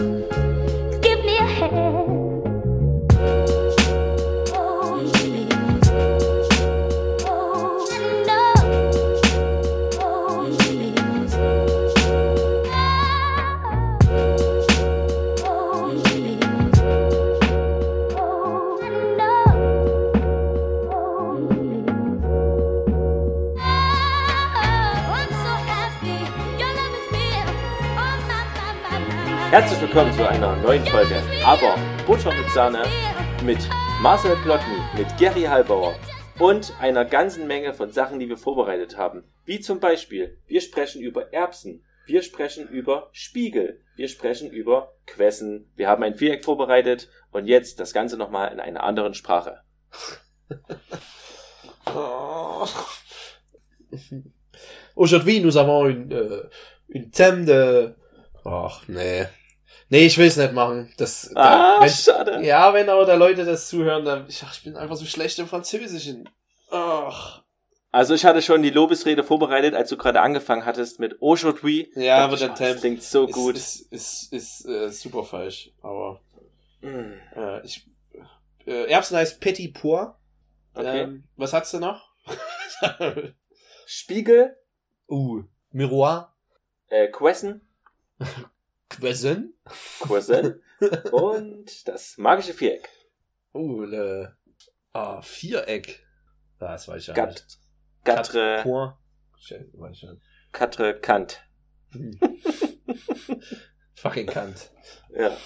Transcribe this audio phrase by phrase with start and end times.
[0.00, 0.49] Música
[30.70, 31.74] neuen Folge Aber
[32.06, 32.84] Butter mit Sahne
[33.42, 33.58] mit
[34.02, 35.96] Marcel Plotny, mit Gary Halbauer
[36.38, 39.24] und einer ganzen Menge von Sachen, die wir vorbereitet haben.
[39.44, 45.72] Wie zum Beispiel, wir sprechen über Erbsen, wir sprechen über Spiegel, wir sprechen über Quessen,
[45.74, 49.62] wir haben ein Viereck vorbereitet und jetzt das Ganze nochmal in einer anderen Sprache.
[54.94, 56.48] Aujourd'hui, nous avons une, äh,
[56.86, 57.96] une thème de...
[58.44, 59.26] Ach, nee.
[59.90, 60.92] Nee, ich will es nicht machen.
[60.96, 62.42] Das, Ah, da, wenn, schade.
[62.46, 64.26] Ja, wenn aber da Leute das zuhören, dann...
[64.28, 66.28] Ich, ach, ich bin einfach so schlecht im Französischen.
[66.70, 67.42] Ach.
[67.90, 71.90] Also ich hatte schon die Lobesrede vorbereitet, als du gerade angefangen hattest mit Aujourd'hui.
[71.96, 73.56] Ja, aber der oh, Das klingt so ist, gut.
[73.56, 75.70] Ist, ist, ist, äh, super falsch.
[75.82, 76.20] Aber
[76.82, 77.84] Mm, äh, ich...
[78.66, 80.08] Äh, Erbsen heißt Petit Pois.
[80.72, 81.00] Okay.
[81.02, 82.10] Ähm, was hat's denn noch?
[83.86, 84.56] Spiegel,
[85.08, 86.32] uh, Miroir.
[86.88, 87.60] äh, Quessen,
[88.90, 89.54] Quessen.
[90.00, 90.62] Quessen
[91.12, 92.88] und das magische Viereck.
[93.54, 94.36] Uh, le,
[94.92, 96.04] ah, Viereck.
[96.58, 97.58] Das weiß ich ja Gat, nicht.
[98.04, 98.62] Quatre,
[99.88, 100.20] nicht.
[100.52, 101.40] Quatre Kant.
[103.94, 104.70] Fucking Kant.
[105.14, 105.36] Ja.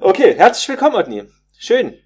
[0.00, 1.24] Okay, herzlich willkommen, Otni.
[1.58, 1.98] Schön.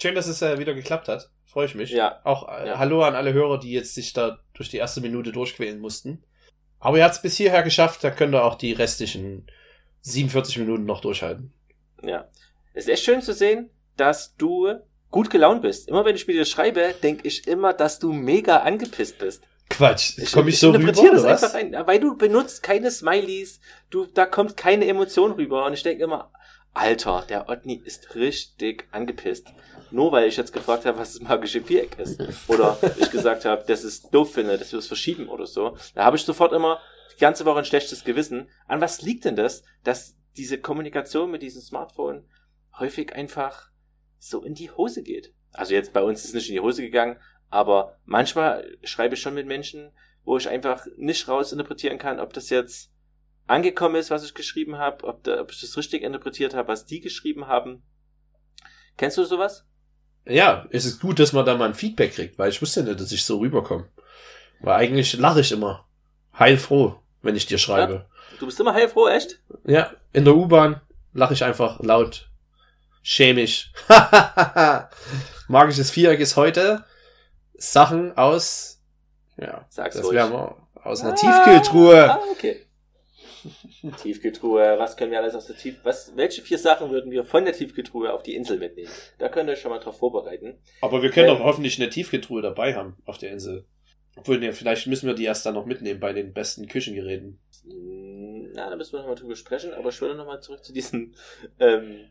[0.00, 1.30] Schön, dass es äh, wieder geklappt hat.
[1.44, 1.90] Freue ich mich.
[1.90, 2.20] Ja.
[2.24, 2.78] Auch äh, Ja.
[2.78, 6.24] Hallo an alle Hörer, die jetzt sich da durch die erste Minute durchquälen mussten.
[6.78, 9.46] Aber ihr habt es bis hierher geschafft, da könnt ihr auch die restlichen
[10.02, 11.52] 47 Minuten noch durchhalten.
[12.02, 12.28] Ja.
[12.74, 14.74] Es ist echt schön zu sehen, dass du
[15.10, 15.88] gut gelaunt bist.
[15.88, 19.44] Immer wenn ich mit dir schreibe, denke ich immer, dass du mega angepisst bist.
[19.68, 21.42] Quatsch, ich komme mich so rüber, das was?
[21.42, 23.58] einfach ein, weil du benutzt keine Smileys,
[23.90, 26.30] du, da kommt keine Emotion rüber und ich denke immer,
[26.76, 29.48] Alter, der Otni ist richtig angepisst.
[29.90, 32.20] Nur weil ich jetzt gefragt habe, was das magische Viereck ist.
[32.48, 35.76] Oder ich gesagt habe, dass ich es doof finde, dass wir es verschieben oder so.
[35.94, 36.78] Da habe ich sofort immer
[37.14, 38.50] die ganze Woche ein schlechtes Gewissen.
[38.66, 42.28] An was liegt denn das, dass diese Kommunikation mit diesem Smartphone
[42.78, 43.70] häufig einfach
[44.18, 45.32] so in die Hose geht?
[45.52, 49.22] Also jetzt bei uns ist es nicht in die Hose gegangen, aber manchmal schreibe ich
[49.22, 49.92] schon mit Menschen,
[50.24, 52.90] wo ich einfach nicht rausinterpretieren kann, ob das jetzt
[53.46, 56.86] angekommen ist, was ich geschrieben habe, ob, da, ob ich das richtig interpretiert habe, was
[56.86, 57.82] die geschrieben haben.
[58.96, 59.64] Kennst du sowas?
[60.24, 63.00] Ja, es ist gut, dass man da mal ein Feedback kriegt, weil ich wusste nicht,
[63.00, 63.88] dass ich so rüberkomme.
[64.60, 65.86] Weil eigentlich lache ich immer.
[66.38, 68.06] Heilfroh, wenn ich dir schreibe.
[68.38, 69.40] Du bist immer heilfroh, echt?
[69.64, 70.80] Ja, in der U-Bahn
[71.12, 72.28] lache ich einfach laut.
[73.02, 73.72] Chemisch.
[75.48, 76.84] Magisches Viereck ist heute
[77.54, 78.82] Sachen aus,
[79.36, 82.10] ja, Sag's das wären wir aus einer Tiefkühltruhe.
[82.10, 82.65] Ah, okay.
[84.02, 85.76] Tiefkühltruhe, was können wir alles aus der Tief...
[85.82, 88.90] Was, welche vier Sachen würden wir von der Tiefkühltruhe auf die Insel mitnehmen?
[89.18, 90.58] Da könnt ihr euch schon mal drauf vorbereiten.
[90.80, 93.66] Aber wir können Ähm, doch hoffentlich eine Tiefkühltruhe dabei haben auf der Insel.
[94.16, 97.38] Obwohl, ne, vielleicht müssen wir die erst dann noch mitnehmen bei den besten Küchengeräten.
[97.64, 101.14] Na, da müssen wir nochmal drüber sprechen, aber ich würde nochmal zurück zu diesem
[101.58, 102.08] ähm,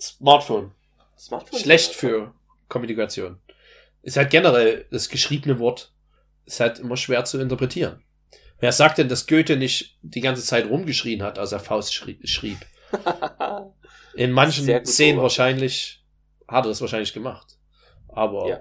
[0.00, 0.72] Smartphone.
[1.16, 1.60] Smartphone.
[1.60, 2.34] Schlecht für
[2.68, 3.38] Kommunikation.
[4.02, 5.92] Ist halt generell das geschriebene Wort
[6.46, 8.02] ist halt immer schwer zu interpretieren.
[8.58, 12.26] Wer sagt denn, dass Goethe nicht die ganze Zeit rumgeschrien hat, als er Faust schrie-
[12.26, 12.58] schrieb?
[14.14, 16.04] In manchen Szenen wahrscheinlich
[16.48, 17.58] hat er das wahrscheinlich gemacht.
[18.08, 18.60] Aber Ja.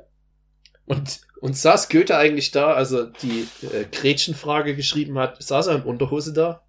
[0.86, 5.76] und und saß Goethe eigentlich da, als er die äh, Gretchenfrage geschrieben hat, saß er
[5.76, 6.64] in Unterhose da?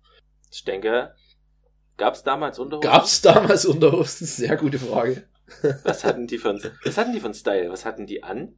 [0.53, 1.15] ich denke,
[1.97, 2.91] gab's damals Unterhosen?
[2.91, 4.26] Gab's damals Unterhosen?
[4.26, 5.28] Sehr gute Frage.
[5.84, 7.70] Was hatten die von, was hatten die von Style?
[7.70, 8.54] Was hatten die an?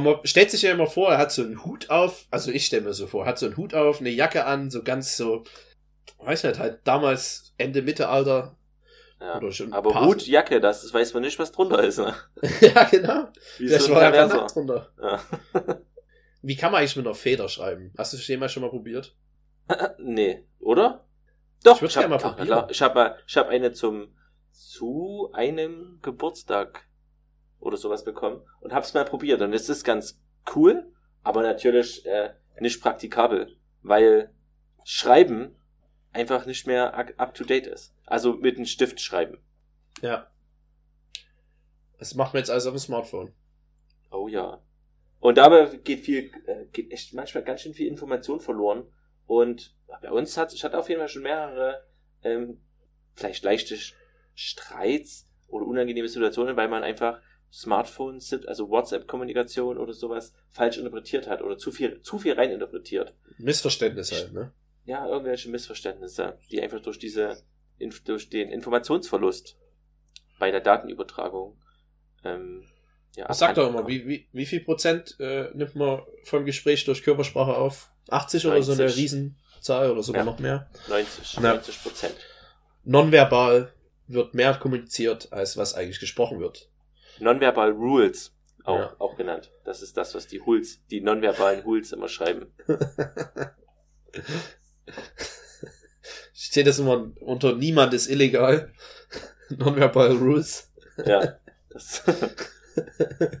[0.00, 2.82] Man stellt sich ja immer vor, er hat so einen Hut auf, also ich stelle
[2.82, 5.44] mir so vor, hat so einen Hut auf, eine Jacke an, so ganz so,
[6.18, 8.56] weiß nicht, halt damals Ende Mittelalter
[9.20, 9.36] Ja.
[9.36, 9.72] oder schon.
[9.72, 11.98] Aber Hut, Jacke, das weiß man nicht, was drunter ist.
[11.98, 12.14] Ne?
[12.60, 13.28] ja, genau.
[13.58, 14.92] Wie Vielleicht so war er einfach nackt drunter.
[15.00, 15.20] Ja.
[16.42, 17.92] Wie kann man eigentlich mit einer Feder schreiben?
[17.96, 19.14] Hast du das jemals schon mal probiert?
[19.98, 21.04] nee, oder?
[21.62, 24.16] Doch, Ich ich habe gerne mal ich hab, ich hab eine zum
[24.50, 26.84] zu einem Geburtstag
[27.62, 30.20] oder sowas bekommen und hab's mal probiert und es ist ganz
[30.54, 30.92] cool,
[31.22, 34.34] aber natürlich äh, nicht praktikabel, weil
[34.84, 35.56] Schreiben
[36.12, 37.94] einfach nicht mehr up- up to date ist.
[38.04, 39.38] Also mit einem Stift schreiben.
[40.02, 40.30] Ja.
[41.98, 43.32] Das macht man jetzt alles auf dem Smartphone.
[44.10, 44.60] Oh ja.
[45.20, 48.92] Und dabei geht viel, äh, geht echt manchmal ganz schön viel Information verloren.
[49.26, 51.86] Und bei uns hat, ich hatte auf jeden Fall schon mehrere
[52.24, 52.60] ähm,
[53.14, 53.76] vielleicht leichte
[54.34, 57.20] Streits oder unangenehme Situationen, weil man einfach
[57.52, 63.12] Smartphones, also WhatsApp-Kommunikation oder sowas falsch interpretiert hat oder zu viel, zu viel reininterpretiert.
[63.38, 64.52] Missverständnis halt, ne?
[64.84, 67.42] Ja, irgendwelche Missverständnisse, die einfach durch diese,
[68.04, 69.56] durch den Informationsverlust
[70.38, 71.56] bei der Datenübertragung,
[72.24, 72.64] ähm,
[73.14, 76.86] ja, Ich sag doch immer, wie, wie, wie viel Prozent äh, nimmt man vom Gespräch
[76.86, 77.90] durch Körpersprache auf?
[78.08, 78.96] 80 oder so eine 90.
[79.02, 80.24] Riesenzahl oder sogar Ja.
[80.24, 80.70] noch mehr?
[80.72, 80.88] kommt.
[80.88, 81.40] 90, Ja.
[81.42, 82.16] 90 Prozent.
[82.84, 83.72] Nonverbal
[84.08, 86.70] wird mehr kommuniziert, als was eigentlich gesprochen wird.
[87.20, 88.32] Nonverbal Rules,
[88.64, 88.96] auch, Ja.
[88.98, 89.50] auch genannt.
[89.64, 92.52] Das ist das, was die Huls, die nonverbalen Huls immer schreiben.
[96.34, 98.72] Steht das immer unter niemand ist illegal.
[99.50, 100.70] Nonverbal Rules.
[101.04, 101.38] Ja.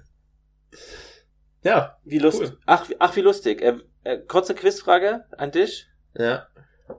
[1.64, 2.48] Ja, wie lustig.
[2.50, 2.58] Cool.
[2.66, 3.62] Ach, wie- ach, wie lustig.
[3.62, 5.86] Äh, äh, kurze Quizfrage an dich.
[6.14, 6.48] ja.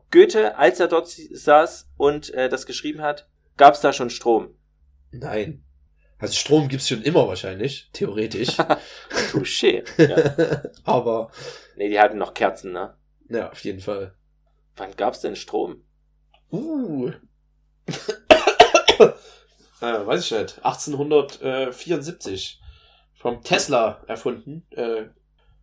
[0.10, 3.28] Goethe, als er dort saß und äh, das geschrieben hat,
[3.58, 4.56] gab es da schon Strom?
[5.12, 5.64] Nein.
[6.24, 8.58] Also Strom gibt's schon immer wahrscheinlich, theoretisch.
[9.32, 9.84] Touché.
[9.98, 10.62] Ja.
[10.86, 11.32] Aber,
[11.76, 12.96] Nee, die hatten noch Kerzen, ne?
[13.30, 14.16] ja, auf jeden Fall.
[14.76, 15.84] Wann gab's denn Strom?
[16.52, 17.12] Uh.
[17.90, 19.06] äh,
[19.82, 20.64] weiß ich nicht.
[20.64, 22.62] 1874.
[23.16, 24.66] Vom Tesla erfunden.
[24.72, 25.08] Äh,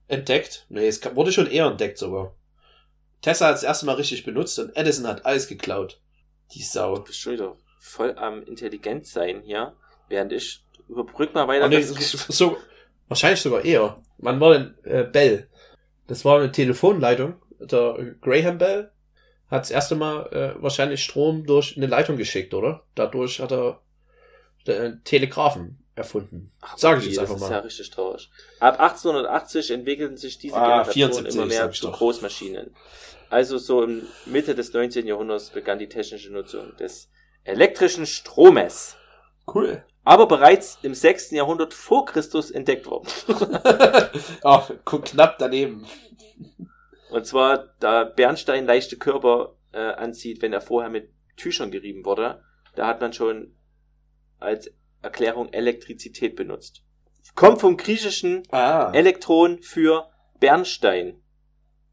[0.09, 0.67] entdeckt.
[0.69, 2.37] Nee, es wurde schon eher entdeckt sogar.
[3.23, 6.01] Tesla hat es erste Mal richtig benutzt und Edison hat alles geklaut.
[6.55, 6.97] Die Sau.
[6.97, 9.75] Du bist schon wieder voll am intelligent sein hier,
[10.11, 11.65] während ich überbrück mal weiter.
[11.65, 12.57] Oh, nee, so,
[13.09, 14.03] wahrscheinlich sogar eher.
[14.19, 15.49] Wann war denn äh, Bell?
[16.07, 17.41] Das war eine Telefonleitung.
[17.59, 18.91] Der Graham Bell
[19.51, 22.85] hat das erste Mal äh, wahrscheinlich Strom durch eine Leitung geschickt, oder?
[22.95, 23.81] Dadurch hat er
[24.67, 26.53] den Telegraphen erfunden.
[26.61, 27.55] Ach, Sag ich jetzt einfach Das ist mal.
[27.57, 28.31] ja richtig traurig.
[28.61, 31.99] Ab 1880 entwickelten sich diese Ah, Generationen 74 immer mehr zu doch.
[31.99, 32.75] Großmaschinen.
[33.29, 35.07] Also so im Mitte des 19.
[35.07, 37.11] Jahrhunderts begann die technische Nutzung des
[37.45, 38.97] elektrischen Stromes.
[39.53, 39.85] Cool.
[40.11, 41.31] Aber bereits im 6.
[41.31, 43.07] Jahrhundert vor Christus entdeckt worden.
[44.43, 45.87] Ach, guck, knapp daneben.
[47.11, 52.43] Und zwar, da Bernstein leichte Körper äh, anzieht, wenn er vorher mit Tüchern gerieben wurde,
[52.75, 53.55] da hat man schon
[54.41, 56.83] als Erklärung Elektrizität benutzt.
[57.37, 60.11] Kommt vom griechischen Ah, Elektron für
[60.41, 61.23] Bernstein.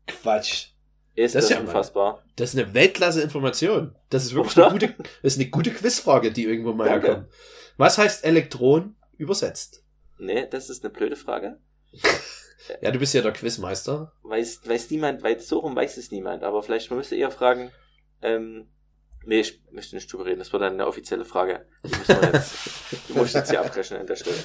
[0.07, 0.69] Quatsch.
[1.13, 2.23] Ist Das das, ist ja unfassbar.
[2.35, 3.93] Das ist eine Weltklasse-Information.
[4.09, 4.69] Das ist wirklich Oder?
[4.71, 7.07] eine gute, das ist eine gute Quizfrage, die irgendwo mal Danke.
[7.07, 7.27] herkommt.
[7.77, 9.83] Was heißt Elektron übersetzt?
[10.17, 11.59] Nee, das ist eine blöde Frage.
[12.81, 14.11] Ja, du bist ja der Quizmeister.
[14.23, 17.71] Weiß, weiß niemand, weil so rum weiß es niemand, aber vielleicht man müsste eher fragen,
[18.21, 18.67] ähm,
[19.23, 21.65] nee, ich möchte nicht drüber reden, das war dann eine offizielle Frage.
[21.85, 22.55] Die muss man jetzt,
[23.07, 24.35] die muss ich jetzt hier abbrechen an der Stelle.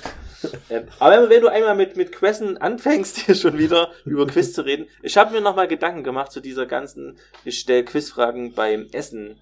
[0.71, 4.65] Ähm, aber wenn du einmal mit, mit Quizzen anfängst, hier schon wieder über Quiz zu
[4.65, 9.41] reden, ich habe mir nochmal Gedanken gemacht zu dieser ganzen, ich stell Quizfragen beim Essen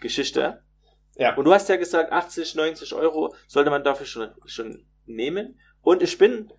[0.00, 0.62] Geschichte.
[1.16, 1.34] Ja.
[1.36, 5.58] Und du hast ja gesagt, 80, 90 Euro sollte man dafür schon, schon nehmen.
[5.82, 6.52] Und ich bin,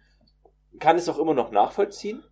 [0.79, 2.23] kann es auch immer noch nachvollziehen.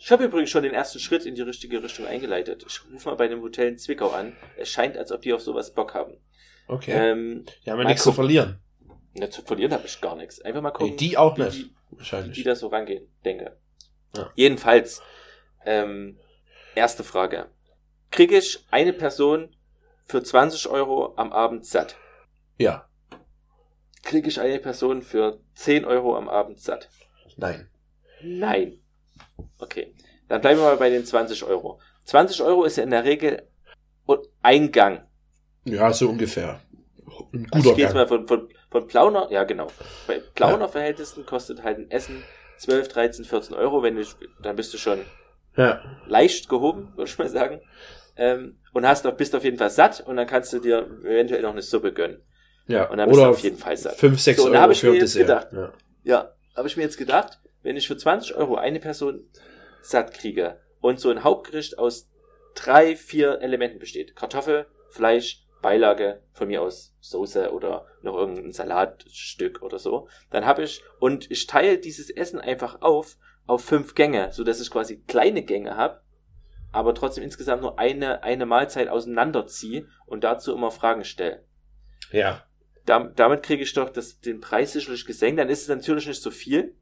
[0.00, 2.64] Ich habe übrigens schon den ersten Schritt in die richtige Richtung eingeleitet.
[2.66, 4.36] Ich rufe mal bei dem Hotel in Zwickau an.
[4.56, 6.16] Es scheint, als ob die auf sowas Bock haben.
[6.68, 6.92] Okay.
[6.92, 8.24] Ähm, ja, haben mal nichts zu gucken.
[8.24, 8.60] verlieren.
[9.14, 10.40] ja, zu verlieren habe ich gar nichts.
[10.40, 11.52] Einfach mal Nee, gucken, die auch nicht.
[11.56, 12.36] die, Wahrscheinlich.
[12.36, 13.56] die da so rangehen, denke.
[14.16, 14.30] Ja.
[14.36, 15.02] Jedenfalls,
[15.66, 16.18] ähm,
[16.74, 17.48] erste Frage.
[18.10, 19.54] Kriege ich eine Person
[20.08, 21.96] für 20 Euro am Abend satt?
[22.56, 22.88] Ja.
[24.02, 26.88] Kriege ich eine Person für 10 Euro am Abend satt?
[27.36, 27.68] Nein.
[28.22, 28.80] Nein.
[29.58, 29.94] Okay.
[30.28, 31.80] Dann bleiben wir mal bei den 20 Euro.
[32.06, 33.46] 20 Euro ist ja in der Regel
[34.42, 35.06] ein Gang.
[35.64, 36.60] Ja, so ungefähr.
[37.32, 39.68] Ein Also guter ich gehe jetzt mal von, von, von Plauner, ja genau.
[40.06, 42.22] Bei Plauner-Verhältnissen kostet halt ein Essen
[42.58, 43.82] 12, 13, 14 Euro.
[43.82, 44.04] Wenn du,
[44.42, 45.00] dann bist du schon
[45.56, 45.82] Ja.
[46.06, 47.60] leicht gehoben, würde ich mal sagen.
[48.16, 51.42] Ähm, und hast auf, bist auf jeden Fall satt und dann kannst du dir eventuell
[51.42, 52.22] noch eine Suppe gönnen.
[52.68, 52.88] Ja.
[52.88, 53.96] Und dann bist du Oder auf jeden Fall satt.
[53.96, 55.48] 5, 6 So, Euro hab ich mir jetzt gedacht.
[55.52, 55.72] Ja.
[56.04, 59.28] Ja, habe ich mir jetzt gedacht, wenn ich für 20 Euro eine Person
[59.82, 62.08] satt kriege und so ein Hauptgericht aus
[62.54, 64.14] drei, vier Elementen besteht.
[64.14, 70.06] Kartoffel, Fleisch, Beilage, von mir aus Soße oder noch irgendein Salatstück oder so.
[70.30, 73.16] Dann habe ich, und ich teile dieses Essen einfach auf,
[73.48, 76.00] auf fünf Gänge, so dass ich quasi kleine Gänge habe,
[76.72, 81.44] aber trotzdem insgesamt nur eine, eine Mahlzeit auseinanderziehe und dazu immer Fragen stelle
[82.12, 82.42] ja.
[82.86, 85.38] dam- damit kriege ich doch das, den Preis sicherlich gesenkt.
[85.40, 86.74] Dann ist es natürlich nicht so viel.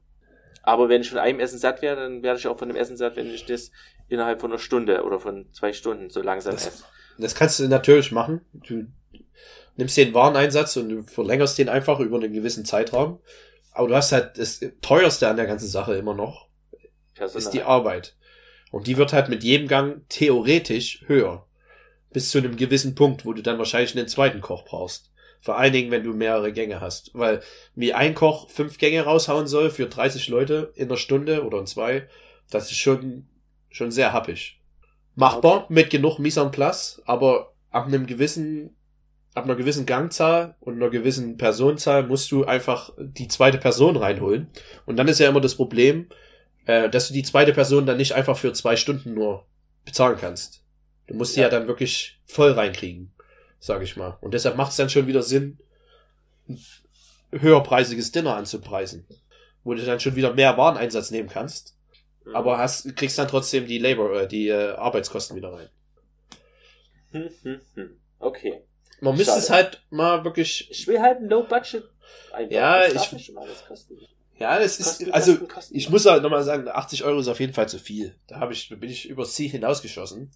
[0.63, 2.97] Aber wenn ich von einem Essen satt werde, dann werde ich auch von dem Essen
[2.97, 3.71] satt, wenn ich das
[4.09, 6.83] innerhalb von einer Stunde oder von zwei Stunden so langsam Das- esse.
[7.17, 8.41] Das kannst du natürlich machen.
[8.53, 8.85] Du
[9.75, 13.19] nimmst den Wareneinsatz und du verlängerst den einfach über einen gewissen Zeitraum.
[13.71, 16.47] Aber du hast halt das teuerste an der ganzen Sache immer noch,
[17.15, 17.63] ist die Personal.
[17.63, 18.15] Arbeit.
[18.71, 21.45] Und die wird halt mit jedem Gang theoretisch höher.
[22.11, 25.11] Bis zu einem gewissen Punkt, wo du dann wahrscheinlich einen zweiten Koch brauchst.
[25.39, 27.11] Vor allen Dingen, wenn du mehrere Gänge hast.
[27.13, 27.41] Weil
[27.75, 31.67] wie ein Koch fünf Gänge raushauen soll für 30 Leute in einer Stunde oder in
[31.67, 32.07] zwei,
[32.49, 33.27] das ist schon,
[33.69, 34.59] schon sehr happig.
[35.15, 38.75] Machbar mit genug Mise en place, aber ab einem gewissen,
[39.33, 44.47] ab einer gewissen Gangzahl und einer gewissen Personenzahl musst du einfach die zweite Person reinholen.
[44.85, 46.07] Und dann ist ja immer das Problem,
[46.67, 49.45] äh, dass du die zweite Person dann nicht einfach für zwei Stunden nur
[49.85, 50.63] bezahlen kannst.
[51.07, 51.47] Du musst die Ja.
[51.47, 53.11] ja dann wirklich voll reinkriegen,
[53.59, 54.17] sag ich mal.
[54.21, 55.57] Und deshalb macht es dann schon wieder Sinn,
[56.49, 56.59] ein
[57.31, 59.05] höherpreisiges Dinner anzupreisen,
[59.63, 61.75] wo du dann schon wieder mehr Wareneinsatz nehmen kannst,
[62.25, 62.35] Mhm.
[62.35, 65.69] aber hast, kriegst dann trotzdem die Labor, äh, die äh, Arbeitskosten wieder rein.
[67.11, 67.99] Hm, hm, hm.
[68.19, 68.61] Okay.
[68.99, 69.43] Man müsste Schade.
[69.43, 71.83] es halt mal wirklich, Ich will halt ein Low Budget.
[72.33, 72.51] Einfach.
[72.51, 73.33] Ja, Das ich-
[74.39, 75.75] ja, es ist, Kosten, also, kosten, kosten.
[75.77, 78.15] ich muss halt nochmal sagen, 80 Euro ist auf jeden Fall zu viel.
[78.27, 80.31] Da habe ich, bin ich übers Ziel hinausgeschossen.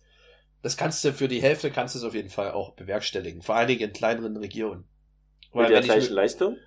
[0.64, 3.42] Das kannst du für die Hälfte kannst du es auf jeden Fall auch bewerkstelligen.
[3.42, 4.86] Vor allen Dingen in kleineren Regionen.
[5.54, 6.58] mit der gleichen mit, Leistung?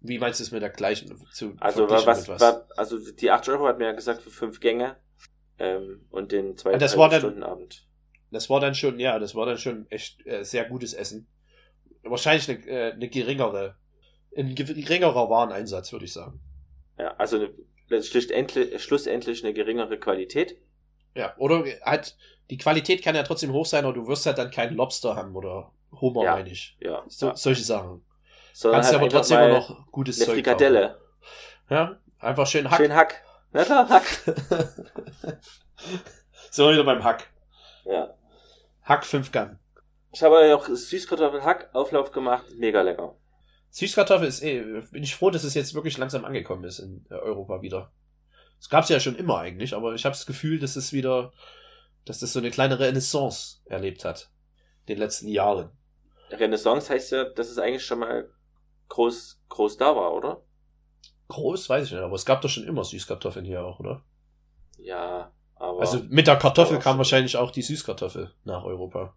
[0.00, 3.30] wie meinst du es mit der gleichen zu Also verglichen was, mit war, also die
[3.30, 4.96] 8 Euro hat mir ja gesagt für fünf Gänge
[5.58, 7.86] ähm, und den zwei Ah, das war dann- Stunden Abend.
[8.32, 11.26] Das war dann schon, ja, das war dann schon echt äh, sehr gutes Essen.
[12.02, 13.76] Wahrscheinlich eine, äh, eine geringere,
[14.36, 16.40] ein ge- geringerer Wareneinsatz, würde ich sagen.
[16.98, 17.48] Ja, also
[17.90, 20.60] eine, schlussendlich eine geringere Qualität.
[21.14, 22.16] Ja, oder halt,
[22.50, 25.34] die Qualität kann ja trotzdem hoch sein, aber du wirst halt dann keinen Lobster haben
[25.36, 26.34] oder Hummer, Ja.
[26.36, 26.76] meine ich.
[26.80, 27.04] Ja.
[27.08, 27.36] So, ja.
[27.36, 28.04] Solche Sachen.
[28.54, 30.88] Sondern Kannst du halt aber trotzdem immer noch gutes eine Zeug Frikadelle.
[30.88, 30.98] kaufen.
[31.70, 32.78] Ja, einfach schön Hack.
[32.78, 33.24] Schön Hack.
[33.52, 34.04] Na klar, Hack.
[36.50, 37.30] so wieder beim Hack.
[37.84, 38.14] Ja.
[38.82, 39.58] Hack 5 Gang.
[40.12, 42.44] Ich habe ja auch Süßkartoffel-Hack-Auflauf gemacht.
[42.56, 43.16] Mega lecker.
[43.72, 47.14] Süßkartoffel ist eh, bin ich froh, dass es jetzt wirklich langsam angekommen ist in äh,
[47.14, 47.90] Europa wieder.
[48.60, 51.32] Es gab es ja schon immer eigentlich, aber ich habe das Gefühl, dass es wieder,
[52.04, 54.30] dass das so eine kleine Renaissance erlebt hat.
[54.80, 55.70] In den letzten Jahren.
[56.30, 58.28] Renaissance heißt ja, dass es eigentlich schon mal
[58.88, 60.42] groß, groß da war, oder?
[61.28, 64.04] Groß, weiß ich nicht, aber es gab doch schon immer Süßkartoffeln hier auch, oder?
[64.76, 65.80] Ja, aber.
[65.80, 69.14] Also mit der Kartoffel kam wahrscheinlich auch die Süßkartoffel nach Europa.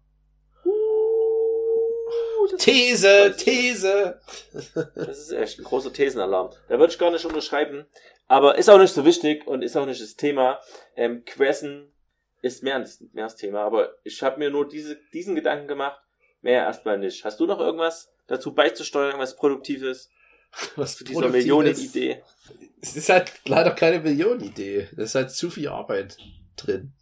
[2.66, 4.20] These, ist- These.
[4.94, 6.50] Das ist echt ein großer Thesenalarm.
[6.68, 7.86] Da würde ich gar nicht unterschreiben.
[8.28, 10.60] Aber ist auch nicht so wichtig und ist auch nicht das Thema.
[10.96, 11.92] Ähm, Quessen
[12.42, 12.78] ist mehr,
[13.12, 13.60] mehr das Thema.
[13.62, 16.00] Aber ich habe mir nur diese, diesen Gedanken gemacht.
[16.42, 17.24] Mehr erstmal nicht.
[17.24, 20.10] Hast du noch irgendwas dazu beizusteuern, irgendwas Produktives
[20.76, 21.28] Was zu dieser.
[21.28, 22.22] Millionenidee?
[22.80, 24.88] Es ist halt leider keine Millionenidee.
[24.96, 26.16] Da ist halt zu viel Arbeit
[26.56, 26.92] drin,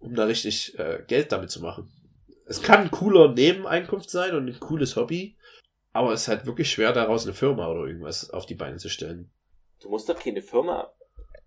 [0.00, 1.90] um da richtig äh, Geld damit zu machen.
[2.48, 5.36] Es kann ein cooler Nebeneinkunft sein und ein cooles Hobby,
[5.92, 8.88] aber es ist halt wirklich schwer, daraus eine Firma oder irgendwas auf die Beine zu
[8.88, 9.30] stellen.
[9.80, 10.90] Du musst doch keine Firma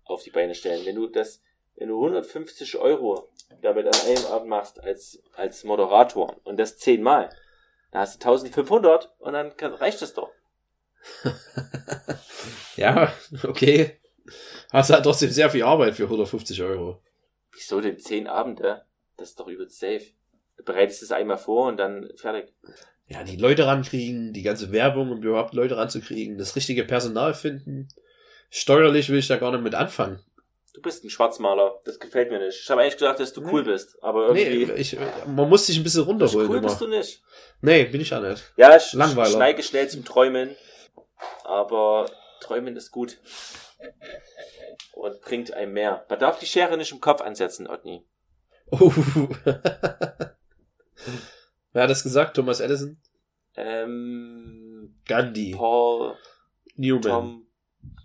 [0.04, 0.86] auf die Beine stellen.
[0.86, 1.42] Wenn du das,
[1.74, 3.28] wenn du 150 Euro
[3.62, 7.30] damit an einem Abend machst als, als Moderator und das zehnmal,
[7.90, 10.30] dann hast du 1500 und dann kann, reicht das doch.
[12.76, 13.98] ja, okay.
[14.70, 17.02] Hast halt trotzdem sehr viel Arbeit für 150 Euro.
[17.50, 18.86] Wieso denn zehn Abende?
[19.16, 20.12] Das ist doch übelst safe.
[20.64, 22.52] Bereitest es einmal vor und dann fertig.
[23.06, 27.88] Ja, die Leute rankriegen, die ganze Werbung, um überhaupt Leute ranzukriegen, das richtige Personal finden.
[28.50, 30.20] Steuerlich will ich da gar nicht mit anfangen.
[30.74, 31.80] Du bist ein Schwarzmaler.
[31.84, 32.58] Das gefällt mir nicht.
[32.62, 33.50] Ich habe eigentlich gedacht, dass du Nee.
[33.52, 34.02] cool bist.
[34.02, 34.80] Aber Nee, irgendwie.
[34.80, 36.68] ich, man muss sich ein bisschen runterholen cool immer.
[36.68, 37.22] bist du nicht.
[37.60, 38.42] Nee, bin ich auch nicht.
[38.56, 39.28] Ja, ich, Langweiler.
[39.30, 40.56] ich neige schnell zum Träumen.
[41.44, 42.06] Aber
[42.40, 43.18] Träumen ist gut.
[44.94, 46.06] Und bringt einem mehr.
[46.08, 48.06] Man darf die Schere nicht im Kopf ansetzen, Otni.
[48.70, 48.90] Oh.
[51.72, 52.36] Wer hat das gesagt?
[52.36, 53.00] Thomas Edison?
[53.54, 55.54] Ähm, Gandhi.
[55.56, 56.16] Paul,
[56.76, 57.02] Newman.
[57.02, 57.46] Tom,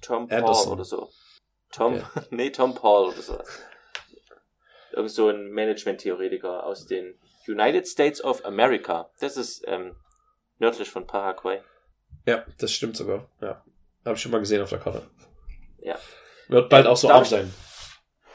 [0.01, 0.71] Tom Paul Anderson.
[0.73, 1.09] oder so.
[1.71, 2.03] Tom, Okay.
[2.31, 3.41] nee, Tom Paul oder so.
[4.91, 9.09] Irgend so ein Management-Theoretiker aus den United States of America.
[9.19, 9.95] Das ist ähm,
[10.59, 11.61] nördlich von Paraguay.
[12.25, 13.29] Ja, das stimmt sogar.
[13.41, 13.63] Ja.
[14.05, 15.03] Habe ich schon mal gesehen auf der Karte.
[15.79, 15.97] Ja.
[16.47, 17.53] Wird bald Ähm, auch so arm sein.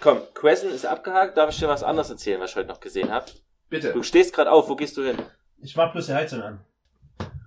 [0.00, 1.36] Komm, Quessen ist abgehakt.
[1.36, 3.26] Darf ich dir was anderes erzählen, was ich heute noch gesehen habe?
[3.72, 3.94] Bitte.
[3.94, 4.68] Du stehst gerade auf.
[4.68, 5.16] Wo gehst du hin?
[5.62, 6.62] Ich mach bloß die Heizung an.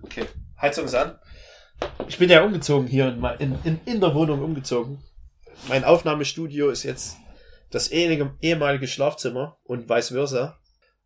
[0.02, 0.26] Okay.
[0.60, 1.20] Heizung ist an.
[2.08, 5.04] Ich bin ja umgezogen hier in, in, in, in der Wohnung umgezogen.
[5.68, 7.16] Mein Aufnahmestudio ist jetzt
[7.70, 10.58] das ehemalige, ehemalige Schlafzimmer und vice versa,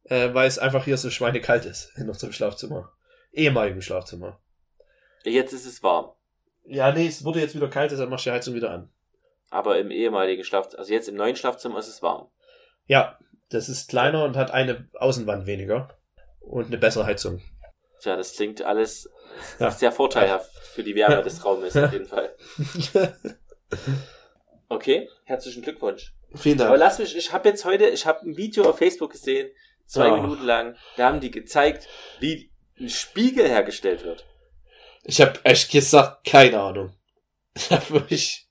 [0.04, 2.90] äh, weil es einfach hier so schweinekalt ist in unserem Schlafzimmer.
[3.30, 4.40] Ehemaligen Schlafzimmer.
[5.24, 6.12] Jetzt ist es warm.
[6.64, 8.90] Ja, nee, es wurde jetzt wieder kalt, deshalb mach ich die Heizung wieder an.
[9.50, 12.28] Aber im ehemaligen Schlafzimmer, also jetzt im neuen Schlafzimmer ist es warm.
[12.86, 13.18] Ja,
[13.50, 15.96] das ist kleiner und hat eine Außenwand weniger
[16.40, 17.42] und eine bessere Heizung.
[18.00, 19.10] Tja, das klingt alles
[19.58, 19.70] Ja.
[19.70, 22.34] sehr vorteilhaft für die Wärme des Raumes auf jeden Fall.
[24.68, 26.14] Okay, herzlichen Glückwunsch.
[26.36, 26.80] Vielen Aber Dank.
[26.80, 29.50] lass mich, ich habe jetzt heute, ich habe ein Video auf Facebook gesehen
[29.86, 30.16] Zwei Oh.
[30.22, 30.76] Minuten lang.
[30.96, 31.88] Da haben die gezeigt,
[32.20, 34.24] wie ein Spiegel hergestellt wird.
[35.02, 36.94] Ich habe echt gesagt, keine Ahnung.
[38.08, 38.48] Ich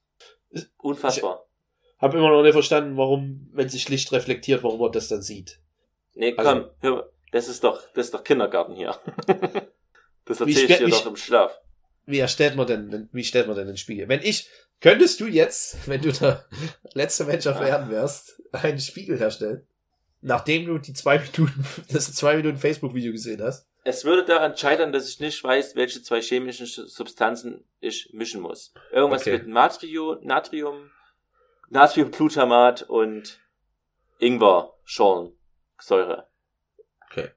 [0.78, 1.46] Unfassbar.
[2.00, 5.60] Hab immer noch nicht verstanden, warum, wenn sich Licht reflektiert, warum man das dann sieht.
[6.16, 7.10] Nee, komm, Also- hör mal.
[7.32, 8.98] Das ist doch, das ist doch Kindergarten hier.
[10.26, 11.60] das Wie erzähle ich dir doch im Schlaf.
[12.08, 14.08] Wie erstellt man denn, wie stellt man denn den Spiegel?
[14.10, 14.50] Wenn ich,
[14.82, 16.46] könntest du jetzt, wenn du der
[16.94, 19.68] letzte Mensch auf Erden wärst, einen Spiegel herstellen?
[20.22, 21.64] Nachdem du die zwei Minuten,
[21.94, 23.68] das zwei Minuten Facebook-Video gesehen hast?
[23.84, 28.42] Es würde daran scheitern, dass ich nicht weiß, welche zwei chemischen Sch- Substanzen ich mischen
[28.42, 28.74] muss.
[28.92, 29.34] Irgendwas Okay.
[29.34, 30.90] mit Natrium, Natrium,
[31.70, 33.40] Natriumglutamat und
[34.20, 36.28] Ingwer-Schorlensäure.
[37.10, 37.32] Okay.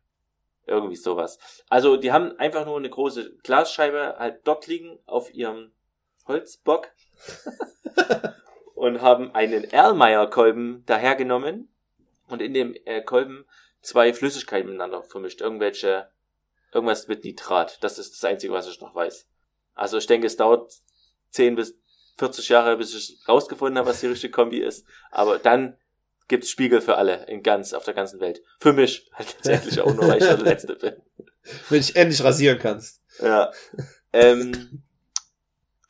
[0.66, 1.38] Irgendwie sowas.
[1.68, 5.72] Also, die haben einfach nur eine große Glasscheibe halt dort liegen auf ihrem
[6.26, 6.90] Holzbock
[8.74, 11.74] und haben einen Erlmeyer-Kolben dahergenommen
[12.28, 13.44] und in dem äh, Kolben
[13.80, 15.40] zwei Flüssigkeiten miteinander vermischt.
[15.40, 16.10] Irgendwelche,
[16.72, 17.82] irgendwas mit Nitrat.
[17.82, 19.26] Das ist das Einzige, was ich noch weiß.
[19.74, 20.72] Also ich denke, es dauert
[21.30, 21.81] 10 bis
[22.18, 24.86] 40 Jahre, bis ich rausgefunden habe, was die richtige Kombi ist.
[25.10, 25.76] Aber dann
[26.28, 28.42] gibt's Spiegel für alle in ganz, auf der ganzen Welt.
[28.60, 30.96] Für mich halt tatsächlich auch nur, weil ich der Letzte bin.
[31.68, 33.02] Wenn ich endlich rasieren kannst.
[33.20, 33.50] Ja.
[34.12, 34.82] Ähm,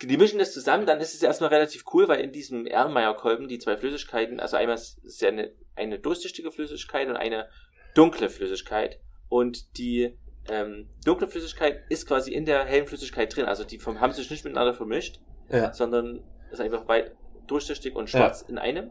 [0.02, 3.58] die mischen das zusammen, dann ist es erstmal relativ cool, weil in diesem Erlenmeyer-Kolben die
[3.58, 7.48] zwei Flüssigkeiten, also einmal ist es ja eine, eine durchsichtige Flüssigkeit und eine
[7.94, 8.98] dunkle Flüssigkeit.
[9.28, 13.46] Und die ähm, dunkle Flüssigkeit ist quasi in der hellen Flüssigkeit drin.
[13.46, 15.20] Also die vom, haben sich nicht miteinander vermischt,
[15.52, 15.72] Ja.
[15.72, 17.14] sondern ist einfach weit
[17.46, 18.90] durchsichtig und schwarz in einem.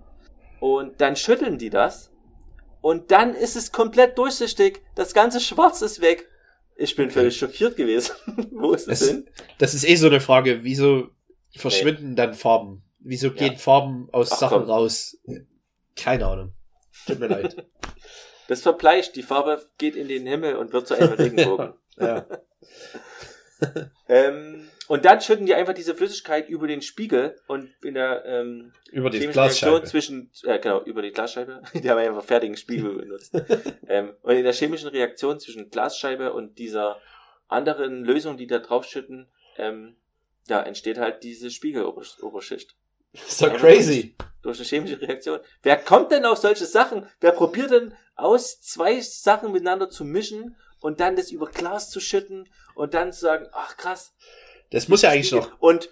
[0.59, 2.11] Und dann schütteln die das.
[2.81, 4.81] Und dann ist es komplett durchsichtig.
[4.95, 6.27] Das ganze Schwarz ist weg.
[6.75, 7.13] Ich bin Okay.
[7.13, 8.13] völlig schockiert gewesen.
[8.51, 9.29] Wo ist es Es- hin?
[9.59, 11.09] Das ist eh so eine Frage, wieso
[11.55, 12.83] verschwinden dann Farben?
[12.99, 13.33] Wieso Ja.
[13.33, 14.69] gehen Farben aus Ach, Sachen komm.
[14.69, 15.17] raus?
[15.95, 16.53] Keine Ahnung.
[17.07, 17.55] Tut mir leid.
[18.47, 19.15] Das verbleicht.
[19.15, 21.73] Die Farbe geht in den Himmel und wird zu einem Regenbogen.
[21.97, 22.25] Ja.
[24.09, 28.73] ähm, und dann schütten die einfach diese Flüssigkeit über den Spiegel und in der ähm,
[28.91, 29.87] Über die chemischen Reaktion Glasscheibe.
[29.87, 31.61] zwischen, äh, genau, über die Glasscheibe.
[31.73, 33.33] Die haben einfach fertigen Spiegel benutzt.
[33.87, 36.99] ähm, und in der chemischen Reaktion zwischen Glasscheibe und dieser
[37.47, 39.95] anderen Lösung, die da drauf schütten, ähm,
[40.47, 42.75] ja, entsteht halt diese Spiegeloberschicht.
[43.13, 44.15] ist doch crazy.
[44.41, 45.39] Durch eine chemische Reaktion.
[45.61, 47.07] Wer kommt denn auf solche Sachen?
[47.19, 51.99] Wer probiert denn aus, zwei Sachen miteinander zu mischen und dann das über Glas zu
[51.99, 54.15] schütten und dann zu sagen, ach krass.
[54.71, 55.59] Das muss ja eigentlich noch.
[55.61, 55.89] Und,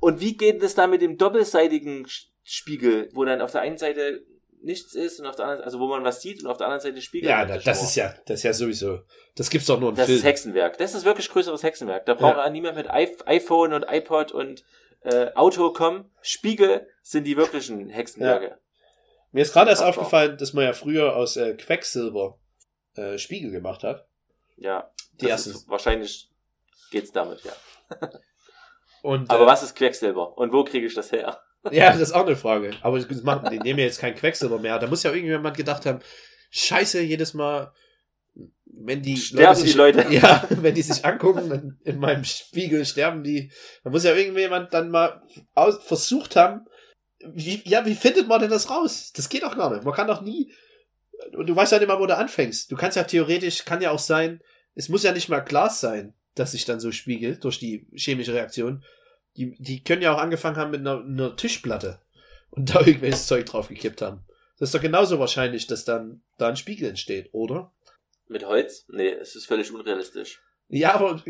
[0.00, 2.06] und wie geht das dann mit dem doppelseitigen
[2.44, 4.24] Spiegel, wo dann auf der einen Seite
[4.62, 6.80] nichts ist und auf der anderen, also wo man was sieht und auf der anderen
[6.82, 7.28] Seite Spiegel.
[7.28, 9.00] Ja, da- das ist ja, das ist ja sowieso.
[9.36, 10.18] Das gibt's doch nur im Das Film.
[10.18, 10.78] ist Hexenwerk.
[10.78, 12.06] Das ist wirklich größeres Hexenwerk.
[12.06, 12.44] Da braucht Ja.
[12.44, 12.50] ja.
[12.50, 14.64] niemand mit iPhone und iPod und
[15.02, 16.10] äh, Auto kommen.
[16.22, 18.58] Spiegel sind die wirklichen Hexenwerke.
[19.32, 22.38] Mir ist gerade erst aufgefallen, dass man ja früher aus äh, Quecksilber
[22.94, 24.08] äh, Spiegel gemacht hat.
[24.56, 24.90] Ja.
[25.20, 25.50] Die das ersten.
[25.50, 26.30] ist, wahrscheinlich
[26.90, 27.52] geht's damit, ja.
[29.02, 30.36] Und, Aber äh, was ist Quecksilber?
[30.36, 31.40] Und wo kriege ich das her?
[31.70, 32.72] Ja, das ist auch eine Frage.
[32.82, 34.78] Aber das machen, die nehmen ja jetzt kein Quecksilber mehr.
[34.78, 36.00] Da muss ja irgendjemand gedacht haben,
[36.50, 37.72] scheiße, jedes Mal,
[38.64, 40.06] wenn die Sterben die Leute.
[40.10, 43.50] Ja, wenn die sich angucken, in, in meinem Spiegel sterben die.
[43.84, 45.22] Da muss ja irgendjemand dann mal
[45.54, 46.66] aus, versucht haben,
[47.24, 49.12] wie, ja, wie findet man denn das raus?
[49.14, 49.84] Das geht doch gar nicht.
[49.84, 50.52] Man kann doch nie,
[51.32, 52.70] und du weißt ja nicht mal, wo du anfängst.
[52.70, 54.40] Du kannst ja theoretisch, kann ja auch sein,
[54.74, 58.32] es muss ja nicht mal Glas sein, das sich dann so spiegelt durch die chemische
[58.32, 58.84] Reaktion.
[59.36, 62.00] Die, die können ja auch angefangen haben mit einer, einer Tischplatte
[62.50, 64.24] und da irgendwelches Zeug drauf gekippt haben.
[64.58, 67.72] Das ist doch genauso wahrscheinlich, dass dann da ein Spiegel entsteht, oder?
[68.28, 68.86] Mit Holz?
[68.88, 70.40] Nee, es ist völlig unrealistisch.
[70.68, 71.22] Ja, aber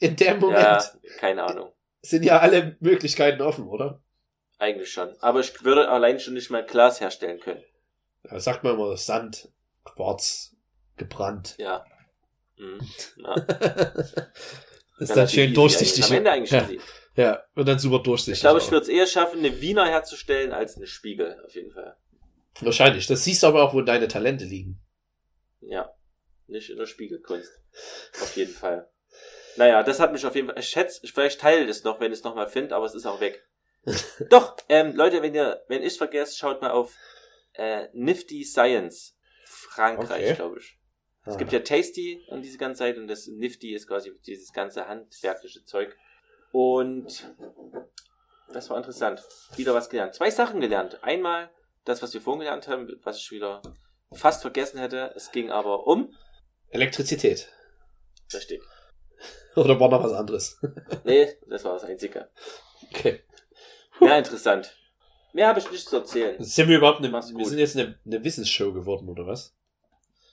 [0.00, 1.72] in dem Moment Ja, keine Ahnung.
[2.02, 4.02] sind ja alle Möglichkeiten offen, oder?
[4.58, 5.14] Eigentlich schon.
[5.20, 7.62] Aber ich würde allein schon nicht mal Glas herstellen können.
[8.24, 9.52] Da sagt man immer Sand,
[9.84, 10.56] Quarz,
[10.96, 11.54] gebrannt.
[11.58, 11.84] Ja.
[12.56, 12.80] Mhm.
[13.16, 13.34] Ja.
[14.98, 16.04] das ist dann schön easy durchsichtig.
[16.04, 16.80] Am Ende eigentlich ja, easy.
[17.16, 18.34] ja, wird dann super durchsichtig.
[18.34, 21.72] Ich glaube, ich würde es eher schaffen, eine Wiener herzustellen als eine Spiegel, auf jeden
[21.72, 21.96] Fall.
[22.60, 23.06] Wahrscheinlich.
[23.08, 24.80] Das siehst du aber auch, wo deine Talente liegen.
[25.60, 25.92] Ja.
[26.46, 27.50] Nicht in der Spiegelkunst.
[28.22, 28.88] Auf jeden Fall.
[29.56, 30.58] Naja, das hat mich auf jeden Fall.
[30.58, 33.06] Ich schätze, ich vielleicht teile das noch, wenn ich es nochmal finde, aber es ist
[33.06, 33.44] auch weg.
[34.30, 36.94] Doch, ähm, Leute, wenn ihr, wenn ich vergesst, schaut mal auf
[37.54, 39.16] äh, Nifty Science.
[39.46, 40.34] Frankreich, Okay.
[40.34, 40.78] glaube ich.
[41.26, 44.86] Es gibt ja Tasty und diese ganze Zeit und das Nifty ist quasi dieses ganze
[44.86, 45.96] handwerkliche Zeug.
[46.52, 47.32] Und
[48.52, 49.22] das war interessant.
[49.56, 50.14] Wieder was gelernt.
[50.14, 51.02] Zwei Sachen gelernt.
[51.02, 51.50] Einmal
[51.84, 53.62] das, was wir vorhin gelernt haben, was ich wieder
[54.12, 55.12] fast vergessen hätte.
[55.16, 56.14] Es ging aber um.
[56.68, 57.48] Elektrizität.
[58.32, 58.62] Richtig.
[59.56, 60.60] Oder war noch was anderes?
[61.04, 62.30] Nee, das war das Einzige.
[62.90, 63.20] Okay.
[64.00, 64.76] Ja, interessant.
[65.32, 66.42] Mehr habe ich nicht zu erzählen.
[66.42, 69.56] Sind wir überhaupt eine, wir sind jetzt eine, eine Wissensshow geworden, oder was?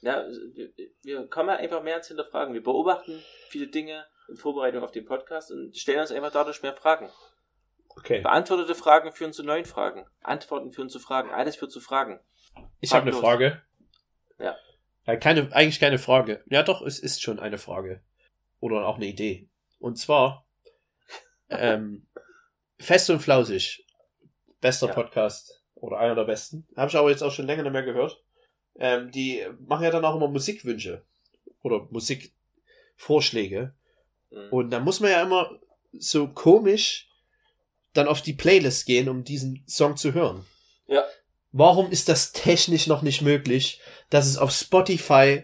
[0.02, 0.72] Ja, wir,
[1.04, 2.54] wir kommen einfach mehr ans Hinterfragen.
[2.54, 6.74] Wir beobachten viele Dinge in Vorbereitung auf den Podcast und stellen uns einfach dadurch mehr
[6.74, 7.10] Fragen.
[7.90, 8.22] Okay.
[8.22, 10.06] Beantwortete Fragen führen zu neuen Fragen.
[10.24, 11.30] Antworten führen zu Fragen.
[11.30, 12.20] Alles führt zu Fragen.
[12.80, 13.14] Ich habe eine.
[13.14, 13.62] Frage.
[14.40, 14.56] Ja.
[15.06, 15.16] ja.
[15.18, 16.44] Keine, eigentlich keine Frage.
[16.48, 18.02] Ja, doch, es ist schon eine Frage.
[18.60, 19.50] Oder auch eine Idee.
[19.80, 20.48] Und zwar,
[21.50, 22.08] ähm,
[22.80, 23.86] Fest und Flausig.
[24.62, 24.94] Bester Ja.
[24.94, 25.64] Podcast.
[25.76, 26.68] Oder einer der besten.
[26.76, 28.24] Habe ich aber jetzt auch schon länger nicht mehr gehört.
[28.78, 31.02] Ähm, die machen ja dann auch immer Musikwünsche.
[31.62, 33.74] Oder Musikvorschläge.
[34.32, 34.50] Mhm.
[34.52, 35.60] Und da muss man ja immer
[35.94, 37.08] so komisch
[37.94, 40.46] dann auf die Playlist gehen, um diesen Song zu hören.
[40.88, 41.04] Ja.
[41.52, 45.44] Warum ist das technisch noch nicht möglich, dass es auf Spotify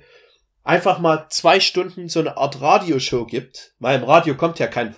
[0.63, 3.73] einfach mal zwei Stunden so eine Art Radioshow gibt?
[3.79, 4.95] Weil im Radio kommt ja kein,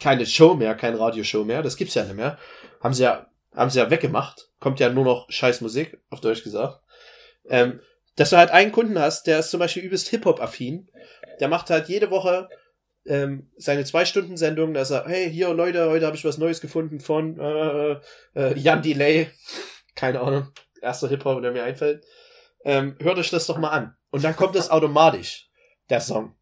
[0.00, 1.62] keine Show mehr, kein Radioshow mehr.
[1.62, 2.38] Das gibt's ja nicht mehr.
[2.80, 4.50] Haben sie ja, haben sie ja weggemacht.
[4.58, 6.80] Kommt ja nur noch scheiß Musik, auf Deutsch gesagt.
[7.48, 7.80] Ähm,
[8.16, 10.88] dass du halt einen Kunden hast, der ist zum Beispiel übelst Hip-Hop-affin.
[11.40, 12.48] Der macht halt jede Woche
[13.08, 17.38] ähm, seine Zwei-Stunden-Sendung, da sagt, hey, hier Leute, heute habe ich was Neues gefunden von
[17.38, 17.96] äh,
[18.34, 19.30] äh, Jan Delay.
[19.94, 20.48] Keine Ahnung,
[20.82, 22.04] erster Hip-Hop, der mir einfällt.
[22.64, 23.96] Ähm, hört euch das doch mal an.
[24.10, 25.48] Und dann kommt das automatisch,
[25.90, 26.34] der Song.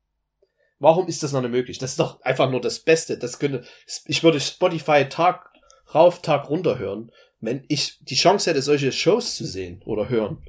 [0.78, 1.78] Warum ist das noch nicht möglich?
[1.78, 3.16] Das ist doch einfach nur das Beste.
[3.16, 3.64] Das könnte,
[4.04, 5.50] ich würde Spotify Tag
[5.94, 10.44] rauf, Tag runter hören, wenn ich die Chance hätte, solche Shows zu sehen oder hören.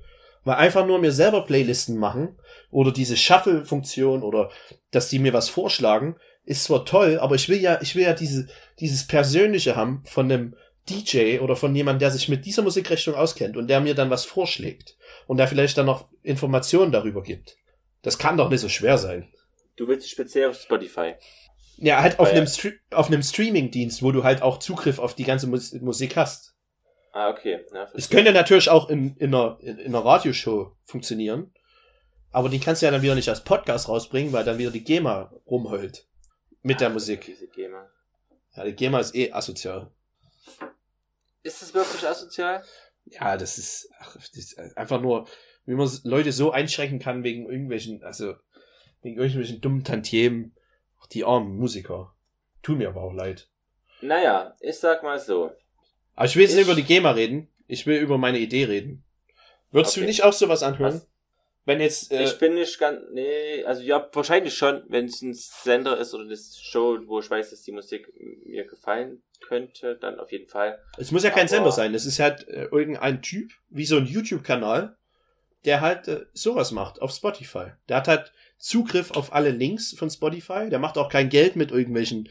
[0.47, 2.39] Weil einfach nur mir selber Playlisten machen
[2.71, 4.49] oder diese Shuffle-Funktion oder
[4.91, 8.13] dass die mir was vorschlagen, ist zwar toll, aber ich will ja, ich will ja
[8.13, 8.47] diese,
[8.79, 10.55] dieses Persönliche haben von einem
[10.89, 14.23] DJ oder von jemandem, der sich mit dieser Musikrichtung auskennt und der mir dann was
[14.23, 17.57] vorschlägt und der vielleicht dann noch Informationen darüber gibt.
[18.01, 19.27] Das kann doch nicht so schwer sein.
[19.75, 21.15] Du willst speziell auf Spotify.
[21.75, 25.13] Ja, halt auf Weil- einem, Stre auf einem Streaming-Dienst, wo du halt auch Zugriff auf
[25.13, 26.55] die ganze Mus Musik hast.
[27.13, 27.65] Ah, okay.
[27.73, 31.53] Ja, Es könnte natürlich auch in, in, einer, in, in einer Radioshow funktionieren,
[32.31, 34.83] aber die kannst du ja dann wieder nicht als Podcast rausbringen, weil dann wieder die
[34.83, 36.05] GEMA rumheult.
[36.61, 37.25] Mit der Ah, Musik.
[37.25, 37.89] Diese GEMA.
[38.55, 39.89] Ja, die GEMA ist eh asozial.
[41.43, 42.63] Ist das wirklich asozial?
[43.05, 45.27] Ja, das ist, ach, das ist einfach nur,
[45.65, 48.35] wie man Leute so einschränken kann wegen irgendwelchen, also
[49.01, 50.55] wegen irgendwelchen dummen Tantiemen.
[51.01, 52.13] Ach, die armen Musiker.
[52.63, 53.47] Tut mir aber auch leid.
[54.01, 55.51] Naja, ich sag mal so.
[56.17, 57.47] Aber ich will jetzt nicht Ich- über die GEMA reden.
[57.67, 59.03] Ich will über meine Idee reden.
[59.71, 60.07] Würdest du Okay.
[60.07, 60.95] nicht auch sowas anhören?
[60.95, 61.07] Was?
[61.65, 65.33] Wenn jetzt, äh, ich bin nicht ganz, nee, also ja, wahrscheinlich schon, wenn es ein
[65.33, 68.07] Sender ist oder eine Show, wo ich weiß, dass die Musik
[68.45, 70.79] mir gefallen könnte, dann auf jeden Fall.
[70.97, 71.93] es muss ja kein aber- Sender sein.
[71.93, 74.95] Es ist halt äh, irgendein Typ, wie so ein YouTube-Kanal,
[75.65, 77.71] der halt äh, sowas macht auf Spotify.
[77.89, 80.69] Der hat halt Zugriff auf alle Links von Spotify.
[80.69, 82.29] Der macht auch kein Geld mit irgendwelchen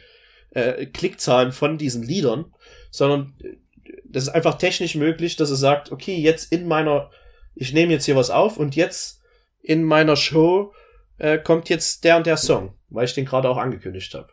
[0.51, 2.55] äh, Klickzahlen von diesen Liedern,
[2.91, 3.57] sondern äh,
[4.05, 7.11] das ist einfach technisch möglich, dass er sagt, okay, jetzt in meiner,
[7.55, 9.21] ich nehme jetzt hier was auf und jetzt
[9.61, 10.73] in meiner Show
[11.19, 14.29] äh, kommt jetzt der und der Song, weil ich den gerade auch angekündigt habe.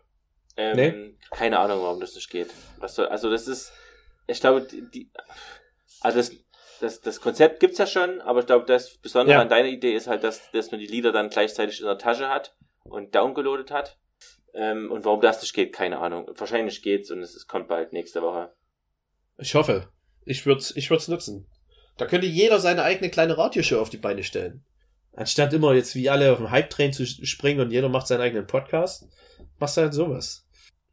[0.57, 1.15] Ähm, Nee?
[1.31, 2.49] Keine Ahnung, warum das nicht geht.
[2.77, 3.71] Was soll, also das ist,
[4.27, 4.61] ich glaube,
[4.93, 5.09] die,
[6.01, 6.31] also das,
[6.79, 9.41] das, das Konzept gibt's ja schon, aber ich glaube, das Besondere Ja.
[9.41, 12.29] an deiner Idee ist halt, dass, dass man die Lieder dann gleichzeitig in der Tasche
[12.29, 13.97] hat und downgeloadet hat.
[14.53, 16.29] Ähm, und warum das nicht geht, keine Ahnung.
[16.37, 18.53] Wahrscheinlich geht's und es ist, kommt bald nächste Woche.
[19.37, 19.89] Ich hoffe.
[20.25, 21.47] Ich würde es ich würd's nutzen.
[21.97, 24.63] Da könnte jeder seine eigene kleine Radioshow auf die Beine stellen.
[25.15, 28.47] Anstatt immer jetzt wie alle auf dem Hype-Train zu springen und jeder macht seinen eigenen
[28.47, 29.07] Podcast,
[29.59, 30.47] machst du halt sowas.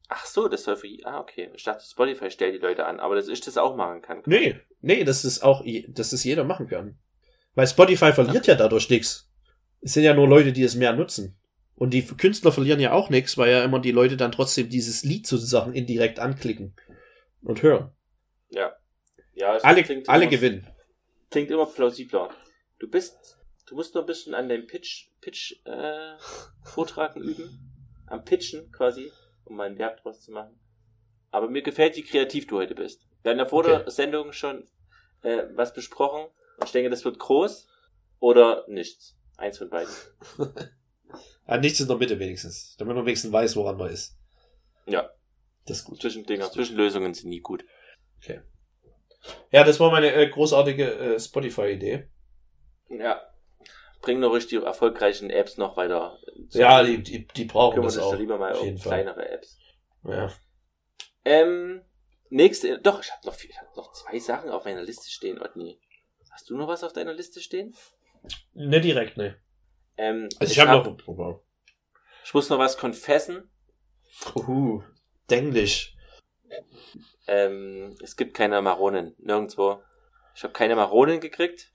[0.08, 1.50] Ach so, das soll für, ah, okay.
[1.54, 4.22] Ich dachte, Spotify stellt die Leute an, aber dass ich das auch machen kann.
[4.26, 6.98] Nee, nee, das ist auch, dass das jeder machen kann.
[7.54, 9.30] Weil Spotify verliert ja dadurch nichts.
[9.80, 11.38] Es sind ja nur Leute, die es mehr nutzen.
[11.76, 15.02] Und die Künstler verlieren ja auch nichts, weil ja immer die Leute dann trotzdem dieses
[15.02, 16.74] Lied sozusagen indirekt anklicken
[17.40, 17.92] und hören.
[18.50, 18.74] Ja.
[19.34, 20.66] Ja, es Alle, klingt alle immer- gewinnen.
[21.30, 22.30] Klingt immer plausibler.
[22.78, 26.16] Du bist, du musst noch ein bisschen an deinem Pitch, Pitch, äh,
[26.64, 27.70] Vortragen üben.
[28.06, 29.12] Am Pitchen quasi,
[29.44, 30.58] um mal ein Verb draus zu machen.
[31.30, 33.06] Aber mir gefällt, wie kreativ du heute bist.
[33.22, 33.78] Wir hatten ja vor Okay.
[33.84, 34.68] der Sendung schon,
[35.22, 36.24] äh, was besprochen.
[36.58, 37.68] Und ich denke, das wird groß
[38.18, 39.16] oder nichts.
[39.36, 39.92] Eins von beiden.
[41.48, 42.76] Ja, nichts in der Mitte wenigstens.
[42.76, 44.16] Damit man wenigstens weiß, woran man ist.
[44.86, 45.10] Ja.
[45.66, 46.00] Das ist gut.
[46.00, 47.64] Zwischendinger, Zwischenlösungen sind nie gut.
[49.52, 52.08] Ja, das war meine äh, großartige äh, Spotify-Idee.
[52.88, 53.20] Ja.
[54.00, 56.18] Bring nur richtig erfolgreichen Apps noch weiter.
[56.50, 58.12] Ja, die, die, die brauchen kümmern das auch.
[58.12, 59.58] da lieber mal auf um kleinere Apps.
[60.04, 60.32] Ja.
[61.26, 61.82] Ähm,
[62.30, 65.38] nächste, doch, ich habe noch, viel- ich hab noch zwei Sachen auf meiner Liste stehen,
[65.40, 65.78] Otni.
[66.30, 67.74] Hast du noch was auf deiner Liste stehen?
[68.54, 69.36] Ne, direkt, ne.
[69.98, 71.06] Ähm, Also ich, hab- habe noch.
[71.06, 71.42] Wow.
[72.24, 73.50] Ich muss noch was confessen.
[74.34, 74.82] Uhu,
[75.28, 75.94] Denglisch.
[77.26, 79.82] Ähm, es gibt keine Maronen, nirgendwo.
[80.34, 81.70] Ich habe keine Maronen gekriegt.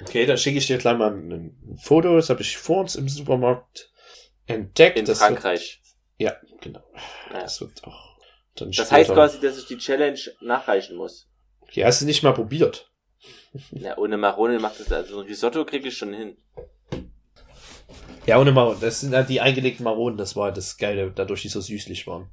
[0.00, 2.16] Okay, dann schicke ich dir gleich mal ein, Foto.
[2.16, 3.92] Das habe ich vor uns im Supermarkt
[4.46, 4.98] entdeckt.
[4.98, 5.80] In das Frankreich.
[6.18, 6.82] Wird, ja, genau.
[7.32, 7.42] Ja.
[7.42, 8.18] Das wird auch
[8.56, 11.28] dann Das heißt quasi, dass ich die Challenge nachreichen muss.
[11.72, 12.90] Ja, hast du nicht mal probiert.
[13.70, 16.36] Ja, ohne Marone macht das, also ein Risotto kriege ich schon hin.
[18.26, 18.80] Ja, ohne Maronen.
[18.80, 20.16] Das sind halt die eingelegten Maronen.
[20.16, 22.30] Das war das Geile, dadurch die so süßlich waren.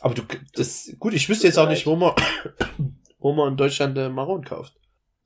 [0.00, 0.22] Aber du,
[0.54, 2.14] das, gut, ich wüsste jetzt auch nicht, wo man,
[3.18, 4.74] wo man in Deutschland äh, Maronen kauft.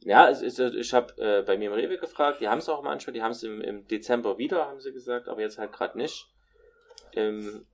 [0.00, 2.82] Ja, es ist, ich habe äh, bei mir im Rewe gefragt, die haben es auch
[2.82, 5.96] manchmal, die haben es im, im Dezember wieder, haben sie gesagt, aber jetzt halt gerade
[5.96, 6.26] nicht.
[7.12, 7.66] Im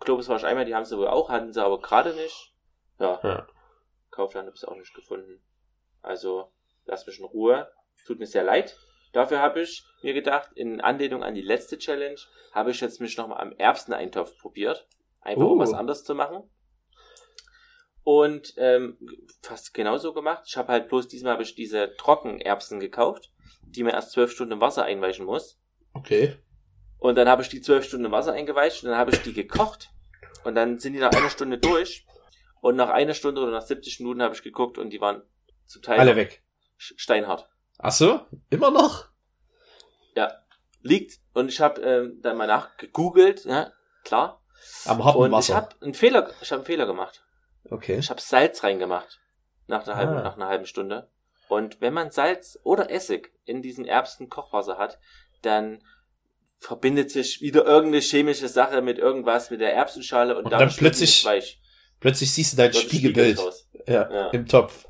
[0.00, 2.52] Globus war ich einmal, die haben sie wohl auch, hatten sie aber gerade nicht.
[2.98, 3.46] Ja, Ja.
[4.10, 5.40] Kaufland habe ich auch nicht gefunden.
[6.02, 6.52] Also,
[6.84, 7.72] lass mich in Ruhe.
[8.06, 8.76] Tut mir sehr leid.
[9.12, 12.18] Dafür habe ich mir gedacht, in Anlehnung an die letzte Challenge,
[12.52, 14.88] habe ich jetzt mich nochmal am Erbseneintopf probiert.
[15.22, 15.58] Einfach um Oh.
[15.58, 16.42] was anderes zu machen.
[18.04, 18.98] Und ähm,
[19.42, 20.42] fast genauso gemacht.
[20.46, 23.30] Ich habe halt bloß diesmal habe ich diese Trockenerbsen gekauft,
[23.62, 25.60] die man erst zwölf Stunden im Wasser einweichen muss.
[25.94, 26.36] Okay.
[26.98, 29.32] Und dann habe ich die zwölf Stunden im Wasser eingeweicht und dann habe ich die
[29.32, 29.90] gekocht.
[30.44, 32.04] Und dann sind die nach einer Stunde durch.
[32.60, 35.22] Und nach einer Stunde oder nach 70 Minuten habe ich geguckt und die waren
[35.66, 36.42] zum Teil Alle weg.
[36.76, 37.48] steinhart.
[37.78, 38.20] Ach so?
[38.50, 39.10] Immer noch?
[40.84, 41.20] Liegt.
[41.32, 44.41] Und ich habe ähm, dann mal nachgegoogelt, ja, klar.
[44.84, 47.22] Am harten Und ich habe einen Fehler, ich habe einen Fehler gemacht.
[47.70, 47.98] okay.
[47.98, 49.20] Ich habe Salz reingemacht.
[49.68, 50.22] Nach einer, halben, Ah.
[50.22, 51.08] nach einer halben Stunde.
[51.48, 54.98] Und wenn man Salz oder Essig in diesem Erbsen-Kochwasser hat,
[55.42, 55.82] dann
[56.58, 61.24] verbindet sich wieder irgendeine chemische Sache mit irgendwas mit der Erbsenschale und, Und dann plötzlich
[61.24, 61.60] weich.
[62.00, 63.40] Plötzlich siehst du dein Spiegelbild.
[63.86, 64.28] Ja, Ja.
[64.30, 64.86] im Topf.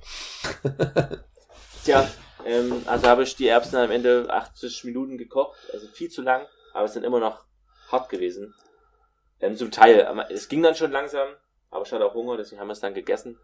[1.84, 2.08] Tja,
[2.46, 6.46] ähm, also habe ich die Erbsen am Ende 80 Minuten gekocht, also viel zu lang,
[6.72, 7.44] aber es sind immer noch
[7.90, 8.54] hart gewesen.
[9.42, 11.28] Ähm, zum Teil, es ging dann schon langsam,
[11.70, 13.38] aber ich hatte auch Hunger, deswegen haben wir es dann gegessen.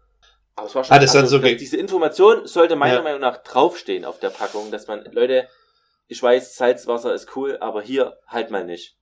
[0.55, 3.01] Aber es war schon, Ah, das dann so ge- diese Information sollte meiner Ja.
[3.03, 5.47] Meinung nach draufstehen auf der Packung, dass man, Leute,
[6.07, 8.95] ich weiß, Salzwasser ist cool, aber hier halt mal nicht.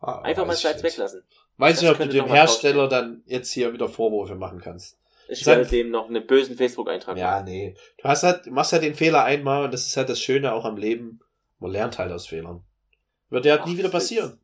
[0.00, 0.92] Ah, Einfach mal Salz nicht.
[0.92, 1.22] weglassen.
[1.56, 4.96] Weiß Das nicht, ob du dem Hersteller dann jetzt hier wieder Vorwürfe machen kannst.
[5.28, 7.44] Ich werde dem noch einen bösen Facebook-Eintrag Ja, machen.
[7.46, 7.76] nee.
[8.00, 10.64] Du hast halt, machst halt den Fehler einmal und das ist halt das Schöne auch
[10.64, 11.20] am Leben.
[11.58, 12.64] Man lernt halt aus Fehlern.
[13.28, 14.40] Wird ja Ach, nie wieder passieren.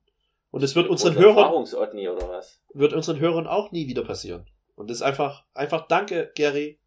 [0.54, 2.62] Und es wird unseren Hörern, Erfahrungsordni oder was?
[2.74, 4.46] wird unseren Hörern auch nie wieder passieren.
[4.76, 6.78] Und das ist einfach, einfach danke, Gary,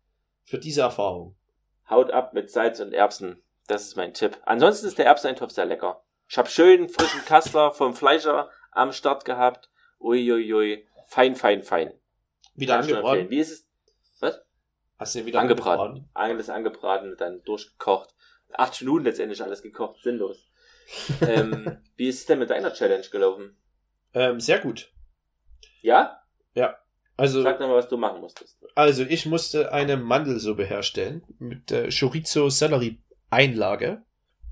[0.46, 1.36] für diese Erfahrung.
[1.90, 3.44] Haut ab mit Salz und Erbsen.
[3.68, 4.38] Das ist mein Tipp.
[4.46, 6.02] Ansonsten ist der Erbseneintopf sehr lecker.
[6.30, 9.70] Ich habe schön frischen Kassler vom Fleischer am Start gehabt.
[10.00, 10.88] Uiuiui.
[11.08, 11.92] Fein, fein, fein.
[12.56, 13.30] Wieder angebraten.
[13.30, 13.70] Wie ist es?
[14.22, 14.42] Was?
[14.98, 15.82] Hast du ihn wieder Angebraten.
[15.82, 16.10] angebraten?
[16.14, 18.16] Alles angebraten, dann durchgekocht.
[18.54, 20.02] Acht Minuten letztendlich alles gekocht.
[20.04, 20.48] Sinnlos.
[21.22, 23.58] ähm, wie ist es denn mit deiner Challenge gelaufen?
[24.14, 24.92] Ähm, sehr gut.
[25.82, 26.22] Ja?
[27.18, 28.64] Also, Sag doch mal, was du machen musstest.
[28.76, 34.04] also ich musste eine Mandelsuppe herstellen mit äh, Chorizo-Sellerie-Einlage.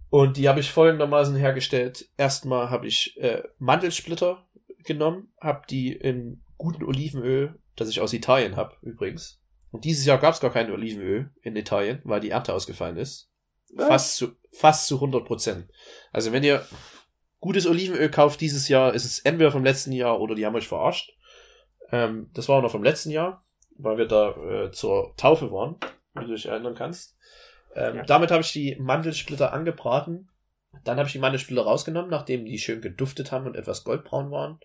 [0.10, 2.10] Und die habe ich folgendermaßen hergestellt.
[2.17, 4.48] Erstmal habe ich äh, Mandelsplitter
[4.84, 9.39] genommen, habe die in guten Olivenöl, das ich aus Italien habe übrigens.
[9.69, 13.30] Und dieses Jahr gab es gar kein Olivenöl in Italien, weil die Ernte ausgefallen ist.
[13.75, 15.69] Fast zu, fast zu 100 Prozent.
[16.12, 16.65] Also wenn ihr
[17.39, 20.67] gutes Olivenöl kauft dieses Jahr, ist es entweder vom letzten Jahr oder die haben euch
[20.67, 21.13] verarscht.
[21.91, 23.43] Ähm, das war auch noch vom letzten Jahr,
[23.78, 25.75] weil wir da äh, zur Taufe waren,
[26.13, 27.15] wie du dich erinnern kannst.
[27.75, 28.04] Ähm, Ja.
[28.04, 30.30] Damit habe ich die Mandelsplitter angebraten.
[30.84, 34.60] Dann habe ich die Mandelsplitter rausgenommen, nachdem die schön geduftet haben und etwas goldbraun waren.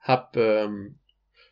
[0.00, 0.98] Hab ähm,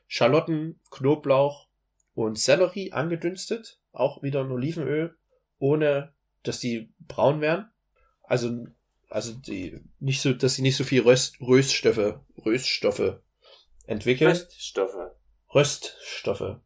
[0.06, 1.68] Schalotten, Knoblauch
[2.14, 5.16] und Sellerie angedünstet, auch wieder in Olivenöl,
[5.58, 6.12] ohne
[6.44, 7.70] dass die braun werden.
[8.22, 8.66] Also,
[9.10, 13.18] also die nicht so, dass sie nicht so viel Röst, Röststoffe, Röststoffe
[13.86, 14.30] entwickeln.
[14.30, 15.10] Röststoffe.
[15.54, 16.56] Röststoffe.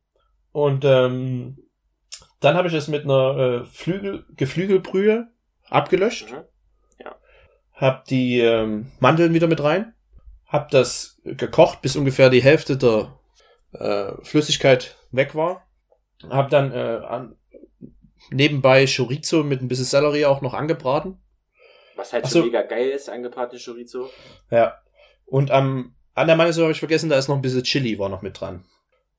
[0.52, 1.58] Und ähm,
[2.40, 5.28] dann habe ich es mit einer äh, Flügel, Geflügelbrühe
[5.68, 6.30] abgelöscht.
[6.30, 6.44] Mhm.
[7.78, 9.94] Hab die ähm, Mandeln wieder mit rein.
[10.46, 13.16] Hab das gekocht, bis ungefähr die Hälfte der
[13.72, 15.68] äh, Flüssigkeit weg war.
[16.28, 17.36] Hab dann äh, an,
[18.30, 21.18] nebenbei Chorizo mit ein bisschen Sellerie auch noch angebraten.
[21.96, 22.46] Was halt Ach schon so.
[22.46, 24.10] mega geil ist, angebratene Chorizo.
[24.50, 24.78] Ja.
[25.26, 28.08] Und am, an der Mandelsuppe habe ich vergessen, da ist noch ein bisschen Chili war
[28.08, 28.64] noch mit dran.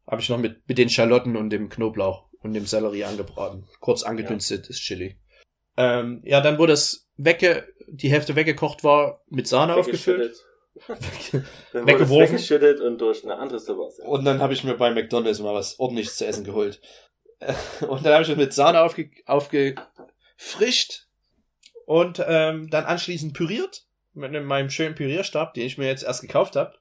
[0.08, 3.68] Habe ich noch mit, mit den Schalotten und dem Knoblauch und dem Sellerie angebraten.
[3.80, 5.18] Kurz angedünstet ist Chili.
[5.78, 10.44] Ähm, ja, dann wurde es wegge, die Hälfte weggekocht war, mit Sahne aufgefüllt.
[10.88, 11.02] Dann
[11.34, 12.36] wurde es Weggeworfen.
[12.36, 14.00] weggeschüttet und durch eine andere ersetzt.
[14.02, 16.80] Und dann habe ich mir bei McDonalds mal was ordentliches zu essen geholt.
[17.88, 21.08] Und dann habe ich es mit Sahne aufge, aufgefrischt
[21.86, 26.56] und ähm, dann anschließend püriert mit meinem schönen Pürierstab, den ich mir jetzt erst gekauft
[26.56, 26.76] habe.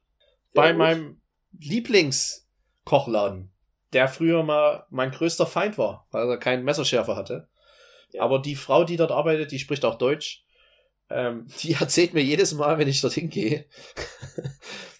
[0.52, 0.78] Bei gut.
[0.78, 1.20] meinem
[1.58, 3.52] Lieblingskochladen,
[3.92, 7.48] der früher mal mein größter Feind war, weil er keinen Messerschärfer hatte.
[8.12, 8.22] Ja.
[8.22, 10.44] Aber die Frau, die dort arbeitet, die spricht auch Deutsch.
[11.08, 13.66] Ähm, die erzählt mir jedes Mal, wenn ich dorthin gehe.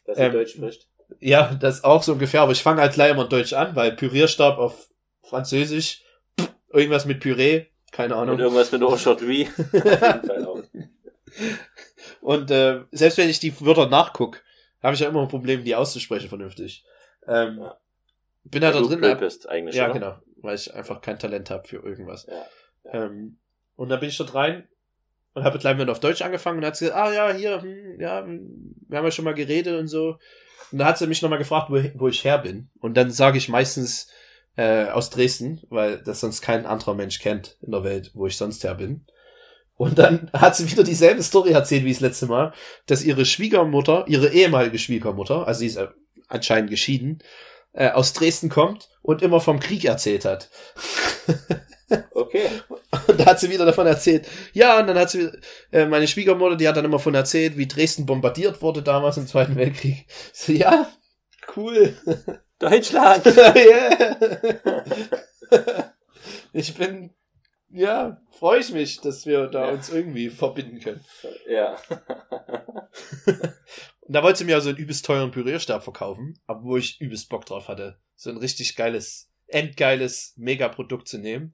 [0.07, 0.89] Dass sie Ähm, Deutsch spricht.
[1.21, 3.93] Ja, das ist auch so ungefähr, aber ich fange halt gleich immer Deutsch an, weil
[3.93, 4.89] Pürierstab auf
[5.29, 6.03] Französisch,
[6.41, 8.39] pff, irgendwas mit Püree, keine Und Ahnung.
[8.39, 9.49] irgendwas mit Aujourd'hui.
[9.59, 10.63] Auf jeden Fall auch.
[12.21, 14.43] Und äh, selbst wenn ich die Wörter nachguck,
[14.83, 16.85] habe ich ja immer ein Problem, die auszusprechen vernünftig.
[17.27, 17.79] Ähm, Ja.
[18.45, 18.99] Bin halt da du drin.
[19.01, 19.93] blöd hab- bist eigentlich, ja, oder?
[19.95, 22.27] genau, weil ich einfach kein Talent habe für irgendwas.
[22.27, 22.47] Ja.
[23.05, 23.39] Ähm,
[23.77, 24.67] und dann bin ich dort rein
[25.35, 28.01] und habe gleich mit auf Deutsch angefangen und hat sie gesagt, ah ja, hier, hm,
[28.01, 30.19] ja, hm, wir haben ja schon mal geredet und so.
[30.73, 32.71] Und dann hat sie mich nochmal gefragt, wo, wo ich her bin.
[32.81, 34.11] Und dann sage ich meistens
[34.59, 38.37] äh, aus Dresden, weil das sonst kein anderer Mensch kennt in der Welt, wo ich
[38.37, 39.07] sonst her bin.
[39.77, 42.53] Und dann hat sie wieder dieselbe Story erzählt wie das letzte Mal,
[42.87, 45.87] dass ihre Schwiegermutter, ihre ehemalige Schwiegermutter, also sie ist äh,
[46.27, 47.23] anscheinend geschieden,
[47.73, 50.51] äh, aus Dresden kommt und immer vom Krieg erzählt hat.
[52.11, 52.51] Okay.
[53.07, 54.29] Und da hat sie wieder davon erzählt.
[54.53, 55.31] Ja, und dann hat sie,
[55.73, 59.27] äh, meine Schwiegermutter, die hat dann immer davon erzählt, wie Dresden bombardiert wurde damals im
[59.27, 60.05] Zweiten Weltkrieg.
[60.35, 60.87] So, ja,
[61.57, 61.97] cool.
[62.59, 63.25] Deutschland!
[63.55, 64.17] yeah.
[66.53, 67.15] Ich bin,
[67.71, 69.73] ja, freue ich mich, dass wir da Ja.
[69.73, 71.05] uns irgendwie verbinden können.
[71.49, 71.77] ja.
[73.27, 77.45] Und da wollte sie mir also einen übelst teuren Pürierstab verkaufen, wo ich übelst Bock
[77.47, 81.53] drauf hatte, so ein richtig geiles, endgeiles Megaprodukt zu nehmen.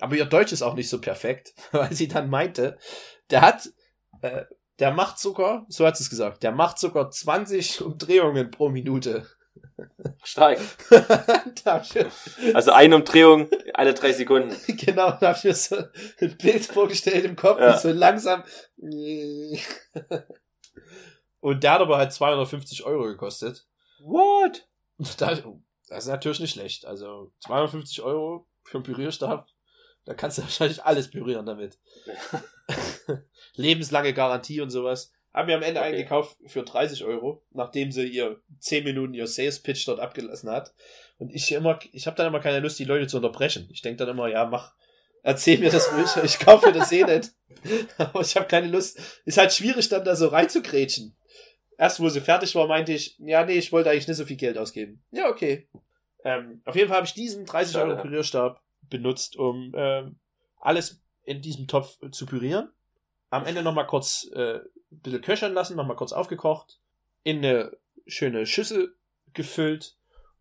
[0.00, 2.78] Aber ihr Deutsch ist auch nicht so perfekt, weil sie dann meinte,
[3.30, 3.68] der hat,
[4.22, 4.44] äh,
[4.78, 9.26] der macht sogar, so hat sie es gesagt, der macht sogar 20 Umdrehungen pro Minute.
[10.22, 10.58] Stark.
[12.54, 14.54] Also eine Umdrehung alle drei Sekunden.
[14.76, 17.78] genau, da habe ich mir so ein Bild vorgestellt im Kopf, Ja.
[17.78, 18.42] so langsam.
[21.40, 23.66] Und der hat aber halt 250 Euro gekostet.
[24.02, 24.66] What?
[24.98, 26.84] Das ist natürlich nicht schlecht.
[26.86, 29.48] Also 250 Euro für einen Pürierstab,
[30.04, 31.78] da kannst du wahrscheinlich alles pürieren damit.
[33.54, 35.12] Lebenslange Garantie und sowas.
[35.32, 35.90] Haben wir am Ende Okay.
[35.90, 40.74] eingekauft für 30 Euro, nachdem sie ihr 10 Minuten ihr Sales Pitch dort abgelassen hat.
[41.18, 43.68] Und ich immer, ich habe dann immer keine Lust, die Leute zu unterbrechen.
[43.70, 44.74] Ich denke dann immer, ja, mach,
[45.22, 47.32] erzähl mir das ruhig, ich kaufe mir das eh nicht.
[47.98, 48.98] Aber ich habe keine Lust.
[49.24, 51.14] Ist halt schwierig, dann da so reinzugrätschen.
[51.78, 54.36] Erst, wo sie fertig war, meinte ich, ja, nee, ich wollte eigentlich nicht so viel
[54.36, 55.02] Geld ausgeben.
[55.12, 55.68] Ja, okay.
[56.24, 57.92] Ähm, auf jeden Fall habe ich diesen 30 Schade.
[57.92, 60.16] Euro Pürierstab benutzt, um ähm,
[60.60, 62.70] alles in diesem Topf zu pürieren.
[63.30, 66.78] Am Ende nochmal kurz äh, ein bisschen köchern lassen, nochmal kurz aufgekocht,
[67.22, 68.96] in eine schöne Schüssel
[69.32, 69.96] gefüllt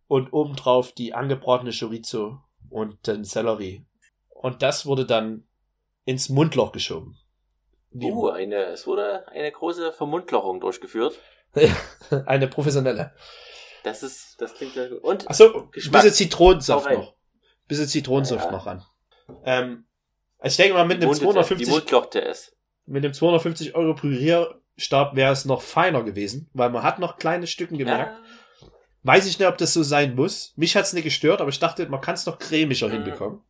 [0.08, 3.86] und obendrauf die angebratene Chorizo und den Sellerie.
[4.30, 5.47] Und das wurde dann
[6.06, 7.17] ins Mundloch geschoben.
[7.91, 11.19] Wie Uh, eine, es wurde eine große Vermundlochung durchgeführt.
[12.25, 13.13] eine professionelle.
[13.84, 15.04] Das ist, das klingt sehr gut.
[15.04, 16.97] Und Achso, bisschen Zitronensaft rein.
[16.99, 17.15] noch.
[17.67, 18.52] Bisschen Zitronensaft Ja.
[18.52, 18.84] noch ran.
[19.45, 19.86] Ähm,
[20.39, 22.56] also ich denke mal, mit einem Mundete- 250 Die mundlochte es.
[22.89, 27.47] Mit dem 250 Euro Pürierstab wäre es noch feiner gewesen, weil man hat noch kleine
[27.47, 28.17] Stücken gemerkt.
[28.17, 28.67] Ja.
[29.04, 30.54] Weiß ich nicht, ob das so sein muss.
[30.58, 32.91] Mich hat's nicht gestört, aber ich dachte, man kann es noch cremiger Mhm.
[32.91, 33.41] hinbekommen.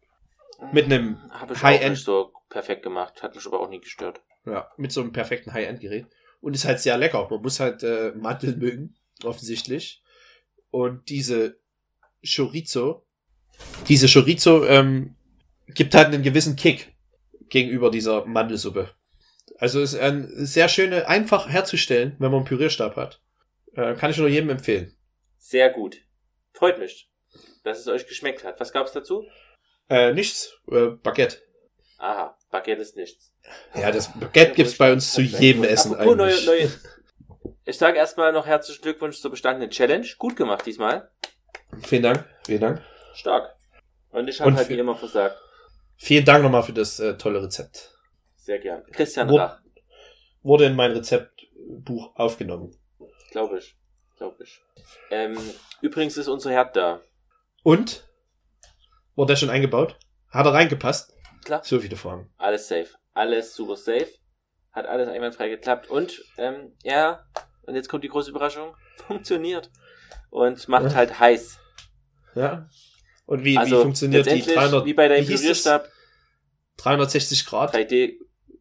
[0.73, 3.23] Mit einem auch High-End- so perfekt gemacht.
[3.23, 4.21] Hat mich aber auch nie gestört.
[4.45, 6.05] Ja, mit so einem perfekten High-End-Gerät.
[6.41, 7.27] Und ist halt sehr lecker.
[7.29, 10.03] Man muss halt äh, Mandeln mögen, offensichtlich.
[10.71, 11.57] Und diese
[12.23, 13.05] Chorizo,
[13.87, 15.15] diese Chorizo ähm,
[15.67, 16.93] gibt halt einen gewissen Kick
[17.49, 18.89] gegenüber dieser Mandelsuppe.
[19.57, 23.21] Also ist ein sehr schöne, einfach herzustellen, wenn man einen Pürierstab hat.
[23.73, 24.95] Äh, kann ich nur jedem empfehlen.
[25.37, 25.97] Sehr gut.
[26.53, 27.09] Freut mich,
[27.63, 28.59] dass es euch geschmeckt hat.
[28.59, 29.25] Was gab's dazu?
[29.89, 31.37] Äh, nichts, äh, Baguette.
[31.97, 33.33] Aha, Baguette ist nichts.
[33.75, 36.45] Ja, das Baguette gibt's bei uns zu jedem Essen Apropos neue, eigentlich.
[36.45, 36.71] neue.
[37.65, 40.07] Ich sage erstmal noch herzlichen Glückwunsch zur bestandenen Challenge.
[40.17, 41.09] Gut gemacht diesmal.
[41.81, 42.81] Vielen Dank, vielen Dank.
[43.13, 43.55] Stark.
[44.11, 45.37] Und ich habe halt wie immer versagt.
[45.97, 47.93] Vielen Dank nochmal für das äh, tolle Rezept.
[48.49, 48.83] Sehr gern.
[48.91, 49.61] Christian Wo- Rach,
[50.41, 52.75] Wurde in mein Rezeptbuch aufgenommen.
[53.29, 53.77] glaube ich.
[54.17, 54.59] Glaube ich.
[55.11, 55.37] Ähm,
[55.81, 56.99] übrigens ist unser Herd da.
[57.61, 58.07] Und?
[59.15, 59.99] Wurde der schon eingebaut?
[60.29, 61.13] Hat er reingepasst?
[61.45, 61.61] Klar.
[61.63, 62.33] So viele Fragen.
[62.37, 62.87] Alles safe.
[63.13, 64.09] Alles super safe.
[64.71, 65.87] Hat alles einwandfrei geklappt.
[65.91, 67.23] Und, ähm, ja,
[67.67, 68.75] und jetzt kommt die große Überraschung.
[69.07, 69.69] Funktioniert.
[70.31, 70.95] Und macht Ja.
[70.95, 71.59] halt heiß.
[72.33, 72.67] Ja.
[73.27, 75.87] Und wie, also wie funktioniert die letztendlich 300, wie bei deinem Pürierstab
[76.77, 78.15] 360 Grad 3D,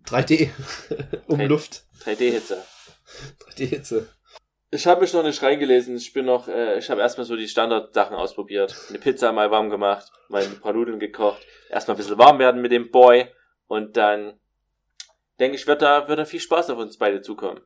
[0.07, 0.51] 3D
[1.27, 1.85] um Drei- Luft?
[2.05, 2.63] 3D-Hitze.
[3.51, 4.09] 3D-Hitze.
[4.71, 5.97] Ich habe mich noch nicht reingelesen.
[5.97, 8.75] Ich bin noch, äh, ich habe erstmal so die Standardsachen ausprobiert.
[8.91, 11.41] Eine Pizza mal warm gemacht, mal ein paar Nudeln gekocht.
[11.71, 13.29] Erstmal ein bisschen warm werden mit dem Boy.
[13.67, 14.39] Und dann
[15.41, 17.61] denke ich, wird da, wird da viel Spaß auf uns beide zukommen.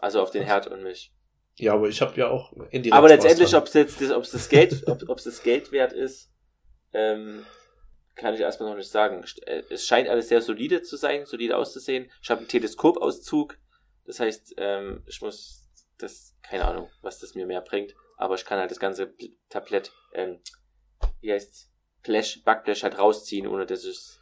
[0.00, 1.12] Also auf den Herd und mich.
[1.56, 4.48] Ja, aber ich habe ja auch indirekt Aber Spaß letztendlich, ob es jetzt ob's das
[4.48, 6.30] Geld, ob es das Geld wert ist,
[6.92, 7.44] ähm,
[8.18, 9.24] kann ich erstmal noch nicht sagen.
[9.46, 12.10] Äh, Es scheint alles sehr solide zu sein, solide auszusehen.
[12.22, 13.56] Ich habe einen Teleskopauszug.
[14.04, 17.94] Das heißt, ähm, ich muss das, keine Ahnung, was das mir mehr bringt.
[18.16, 20.40] Aber ich kann halt das ganze Bl- Tablett, ähm,
[21.20, 21.70] wie heißt's?
[22.02, 24.18] Blech, Backblech halt rausziehen, ohne dass es,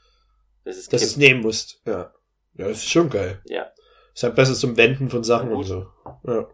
[0.64, 1.80] dass es Dass es nehmen musst.
[1.86, 2.12] Ja.
[2.54, 3.42] Ja, das ist schon geil.
[3.46, 3.70] Ja.
[4.14, 5.86] Ist halt besser zum Wenden von Sachen und so.
[6.26, 6.48] Ja.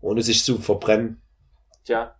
[0.00, 1.22] Ohne sich zu verbrennen.
[1.84, 2.16] Tja,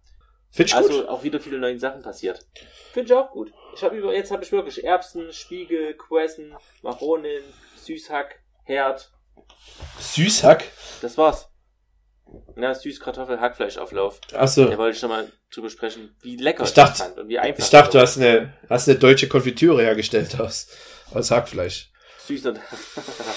[0.52, 1.08] Find ich also gut.
[1.08, 2.46] auch wieder viele neue Sachen passiert.
[2.92, 3.52] Finde ich auch gut.
[3.76, 7.42] Ich habe über, jetzt habe ich wirklich Erbsen, Spiegel, Quessen, Maronen,
[7.76, 9.12] Süßhack, Herd.
[10.00, 10.64] Süßhack.
[11.02, 11.50] Das war's.
[12.56, 14.18] Na, Süßkartoffel, Hackfleischauflauf.
[14.32, 14.64] Achso.
[14.64, 17.38] Da wollte ich nochmal drüber sprechen, wie lecker Ich ich dachte- das fand und wie
[17.38, 17.62] einfach.
[17.62, 20.68] Ich dachte, du hast eine, hast eine deutsche Konfitüre hergestellt aus,
[21.12, 21.92] aus Hackfleisch.
[22.26, 22.60] Süß und.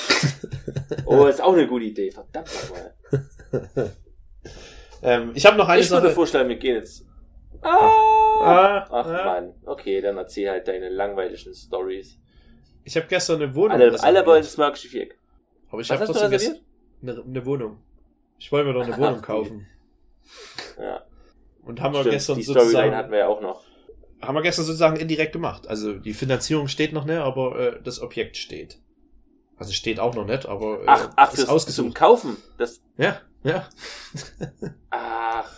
[1.05, 2.11] oh, ist auch eine gute Idee.
[2.11, 3.95] Verdammt nochmal.
[5.01, 6.13] Ähm, ich habe noch eine Ich würde Sache.
[6.15, 7.05] vorschlagen, wir gehen jetzt.
[7.61, 7.89] Ah!
[8.41, 9.25] Ah, Ach ah.
[9.25, 9.53] Mann.
[9.65, 12.17] Okay, dann erzähl halt deine langweiligen Stories.
[12.83, 15.17] Ich habe gestern eine Wohnung Alle, alle wollen das magische Viereck.
[15.69, 16.57] Aber ich habe trotzdem gestern
[17.01, 17.81] eine, eine Wohnung.
[18.37, 19.67] Ich wollte mir doch eine Wohnung kaufen.
[20.79, 21.03] Ja,
[21.63, 22.13] Und haben wir stimmt.
[22.13, 23.63] gestern Die Storyline sozusagen, hatten wir ja auch noch.
[24.21, 25.67] haben wir gestern sozusagen indirekt gemacht.
[25.67, 28.79] Also die Finanzierung steht noch nicht, aber äh, das Objekt steht.
[29.57, 31.95] Also steht auch noch nicht, aber äh, Ach, ach, ist fürs, zum ausgesucht.
[31.95, 32.37] Kaufen.
[32.57, 33.67] Das, Ja, ja.
[34.89, 35.51] ach,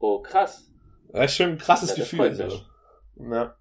[0.00, 0.68] oh krass.
[1.16, 2.18] Das ist schon ein krasses Ja, Gefühl.
[2.18, 2.52] freut mich.
[3.16, 3.24] So.
[3.32, 3.56] Ja.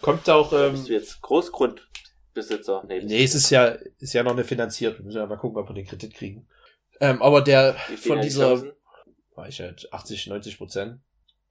[0.00, 2.84] Kommt auch, ähm, bist du jetzt Großgrundbesitzer?
[2.86, 3.66] Nee, nee, es ist ja,
[3.98, 4.98] ist ja noch eine finanziert.
[4.98, 6.46] Wir müssen ja mal gucken, ob wir den Kredit kriegen.
[7.00, 8.62] Ähm, aber der viel von die dieser,
[9.34, 11.00] war ich halt 80, 90 Prozent.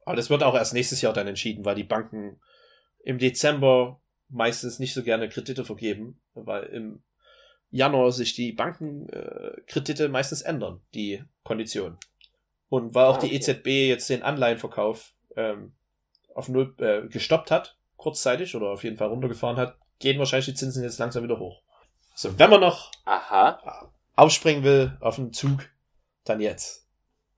[0.06, 2.39] Aber das wird auch erst nächstes Jahr dann entschieden, weil die Banken
[3.04, 7.04] im Dezember meistens nicht so gerne Kredite vergeben, weil im
[7.70, 11.97] Januar sich die Bankenkredite äh, Kredite meistens ändern, die Konditionen.
[12.70, 13.36] Und weil auch Ah, die okay.
[13.36, 15.74] EZB jetzt den Anleihenverkauf ähm,
[16.36, 20.54] auf null äh, gestoppt hat, kurzzeitig oder auf jeden Fall runtergefahren hat, gehen wahrscheinlich die
[20.54, 21.62] Zinsen jetzt langsam wieder hoch.
[22.16, 23.92] So, wenn man noch Aha.
[24.16, 25.70] aufspringen will auf den Zug,
[26.26, 26.88] dann jetzt.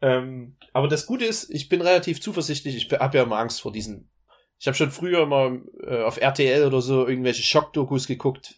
[0.02, 2.76] Ähm, aber das Gute ist, ich bin relativ zuversichtlich.
[2.76, 4.10] Ich habe ja immer Angst vor diesen.
[4.60, 8.56] Ich habe schon früher immer äh, auf RTL oder so irgendwelche Schockdokus geguckt,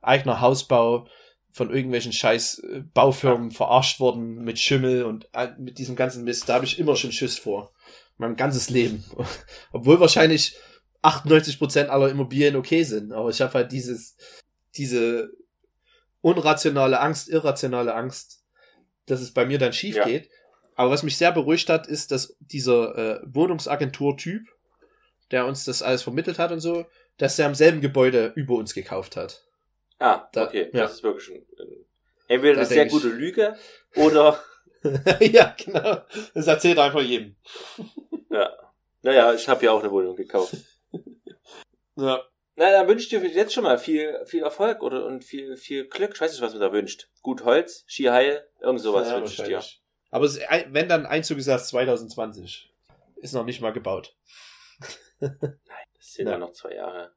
[0.00, 1.06] eigener Hausbau
[1.52, 5.28] von irgendwelchen scheiß äh, Baufirmen verarscht worden mit Schimmel und
[5.58, 6.48] mit diesem ganzen Mist.
[6.48, 7.72] Da habe ich immer schon Schiss vor.
[8.16, 9.04] Mein ganzes Leben.
[9.72, 10.56] Obwohl wahrscheinlich
[11.02, 13.12] 98% aller Immobilien okay sind.
[13.12, 14.16] Aber ich habe halt dieses,
[14.76, 15.30] diese
[16.20, 18.42] unrationale Angst, irrationale Angst,
[19.06, 20.04] dass es bei mir dann schief Ja.
[20.04, 20.30] geht.
[20.76, 24.42] Aber was mich sehr beruhigt hat, ist, dass dieser äh, Wohnungsagentur-Typ,
[25.30, 26.86] der uns das alles vermittelt hat und so,
[27.18, 29.44] dass der am selben Gebäude über uns gekauft hat.
[29.98, 30.70] Ah, Da- okay.
[30.72, 30.82] ja.
[30.82, 31.76] Das ist wirklich ein, ein,
[32.28, 33.56] entweder Da eine sehr gute Lüge
[33.94, 34.42] oder,
[35.20, 35.98] ja, genau.
[36.34, 37.36] Das erzählt einfach jedem.
[38.34, 38.52] ja.
[39.02, 40.56] Naja, ich habe ja auch eine Wohnung gekauft.
[41.96, 42.24] Ja.
[42.56, 45.86] Na, dann wünsche ich dir jetzt schon mal viel, viel Erfolg oder und viel, viel
[45.88, 46.12] Glück.
[46.14, 47.08] Ich weiß nicht, was man da wünscht.
[47.22, 49.62] Gut Holz, Skiheil, irgend sowas ja, wünsche ich dir.
[50.10, 52.72] Aber es, wenn dann Einzug ist erst 2020.
[53.16, 54.16] Ist noch nicht mal gebaut.
[55.20, 55.30] Das
[56.00, 56.32] sind Ja.
[56.32, 57.12] ja noch zwei Jahre.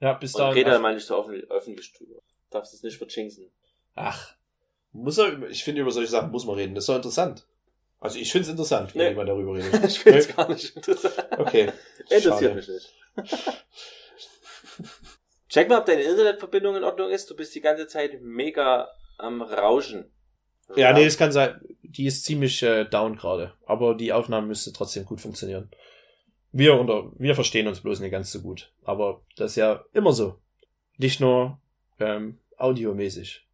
[0.00, 0.54] Ja, bis Und dahin.
[0.54, 2.20] rede da mal nicht so offen, öffentlich drüber.
[2.50, 3.50] Darfst es nicht verchinken.
[3.94, 4.34] Ach.
[4.92, 6.74] Muss er, ich finde, über solche Sachen muss man reden.
[6.74, 7.46] Das ist doch interessant.
[8.04, 9.08] Also ich finde es interessant, wenn Nee.
[9.10, 9.82] jemand darüber redet.
[9.86, 11.14] Ich finde es gar nicht interessant.
[11.38, 11.72] Okay.
[12.10, 12.92] Interessiert mich nicht.
[15.48, 17.30] Check mal, ob deine Internetverbindung in Ordnung ist.
[17.30, 18.88] Du bist die ganze Zeit mega
[19.18, 20.10] am Rauschen.
[20.76, 21.60] Ja, nee, es kann sein.
[21.82, 23.52] Die ist ziemlich äh, down gerade.
[23.64, 25.70] Aber die Aufnahme müsste trotzdem gut funktionieren.
[26.52, 28.72] Wir unter, wir verstehen uns bloß nicht ganz so gut.
[28.84, 30.38] Aber das ist ja immer so.
[30.98, 31.58] Nicht nur
[32.00, 33.46] ähm, audiomäßig.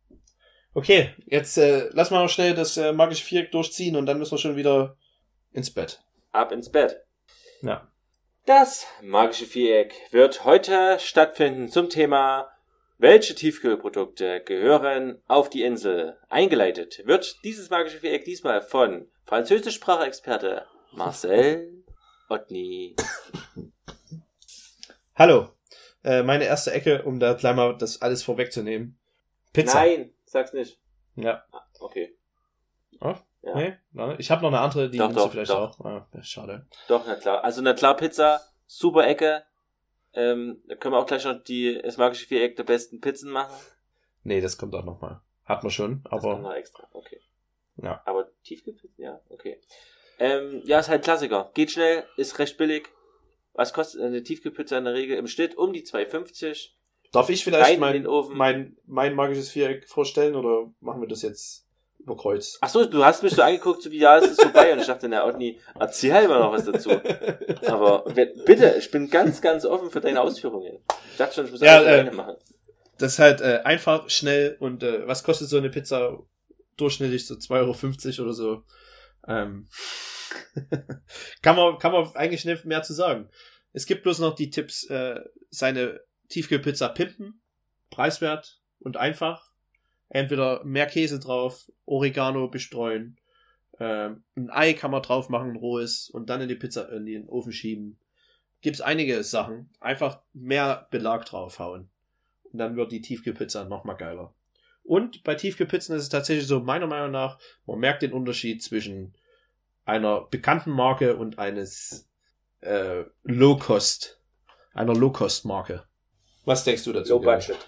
[0.73, 4.33] Okay, jetzt äh, lass mal noch schnell das äh, magische Viereck durchziehen und dann müssen
[4.33, 4.97] wir schon wieder
[5.53, 6.01] ins Bett.
[6.31, 7.03] Ab ins Bett.
[7.63, 7.89] Ja.
[8.47, 12.51] Das magische Viereck wird heute stattfinden zum Thema
[13.03, 16.19] welche Tiefkühlprodukte gehören auf die Insel?
[16.29, 21.83] Eingeleitet wird dieses magische Viereck diesmal von Französischsprachexperte Marcel
[22.29, 22.97] Otni.
[25.15, 25.49] Hallo.
[26.05, 28.99] Äh, meine erste Ecke, um da gleich mal das alles vorwegzunehmen.
[29.55, 29.79] Pizza.
[29.79, 30.79] Nein, sag's nicht.
[31.17, 31.45] Ja.
[31.53, 32.17] Ah, okay.
[33.01, 33.15] Oh?
[33.43, 33.55] Ja.
[33.55, 33.77] Nee?
[34.19, 35.81] Ich habe noch eine andere, die Doch, doch, vielleicht doch.
[35.81, 35.85] auch.
[35.85, 36.67] Ah, schade.
[36.89, 37.43] Doch, na klar.
[37.43, 39.45] Also na klar, Pizza, super Ecke.
[40.13, 43.55] Ähm, da können wir auch gleich noch die, das magische Viereck der besten Pizzen machen.
[44.23, 45.23] Nee, das kommt auch noch mal.
[45.45, 47.21] Hat man schon, Das kommt aber noch extra, okay.
[47.77, 48.03] Ja.
[48.05, 49.61] Aber Tiefkühlpizzen, ja, okay.
[50.19, 51.51] Ähm, ja, ist halt Klassiker.
[51.55, 52.89] Geht schnell, ist recht billig.
[53.55, 55.57] Was kostet eine Tiefkühlpizza in der Regel im Schnitt?
[55.57, 56.71] Um die 2,50.
[57.13, 58.37] Darf ich Rein vielleicht in mein, den Ofen.
[58.37, 61.67] mein, mein magisches Viereck vorstellen oder machen wir das jetzt
[61.99, 62.59] über Kreuz.
[62.61, 64.73] Ach so, du hast mich so angeguckt, so wie, ja, es ist vorbei.
[64.73, 66.91] Und ich dachte, na, Otni, erzähl halt mal noch was dazu.
[67.67, 70.79] Aber bitte, ich bin ganz, ganz offen für deine Ausführungen.
[71.13, 72.37] Ich dachte schon, ich muss Ja, alles äh, alleine machen.
[72.99, 76.19] Das ist halt äh, einfach, schnell und äh, was kostet so eine Pizza
[76.77, 77.27] durchschnittlich?
[77.27, 78.63] So 2,50 Euro oder so.
[79.27, 79.69] Ähm,
[81.43, 83.29] kann, man, kann man eigentlich nicht mehr zu sagen.
[83.73, 86.01] Es gibt bloß noch die Tipps, äh, seine
[86.31, 87.41] Tiefkühlpizza pimpen,
[87.91, 89.51] preiswert und einfach.
[90.09, 93.21] Entweder mehr Käse drauf, Oregano bestreuen,
[93.81, 97.07] ähm, ein Ei kann man drauf machen, ein rohes, und dann in die Pizza in
[97.07, 97.99] den Ofen schieben.
[98.61, 99.71] Gibt's einige Sachen.
[99.81, 101.89] Einfach mehr Belag draufhauen.
[102.53, 104.35] Und dann wird die Tiefkühlpizza noch mal geiler.
[104.83, 109.15] Und bei Tiefkühlpizzen ist es tatsächlich so, meiner Meinung nach, man merkt den Unterschied zwischen
[109.87, 112.09] einer bekannten Marke und eines
[112.61, 114.21] äh, Low-Cost,
[114.75, 115.85] einer Low-Cost-Marke.
[116.45, 117.13] Was denkst du dazu?
[117.15, 117.37] Low Gary?
[117.37, 117.59] Budget.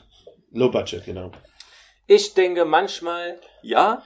[0.53, 1.31] Low Budget, genau.
[2.07, 4.03] Ich denke manchmal ja,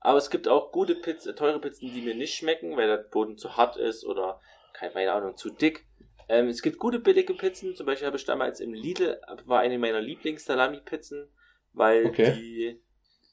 [0.00, 3.36] aber es gibt auch gute Pizzen, teure Pizzen, die mir nicht schmecken, weil der Boden
[3.38, 4.40] zu hart ist oder
[4.72, 5.86] keine Ahnung, zu dick.
[6.28, 9.78] Ähm, es gibt gute billige Pizzen, zum Beispiel habe ich damals im Lidl, war eine
[9.78, 11.28] meiner Lieblings-Salami-Pizzen,
[11.72, 12.32] weil Okay.
[12.34, 12.80] die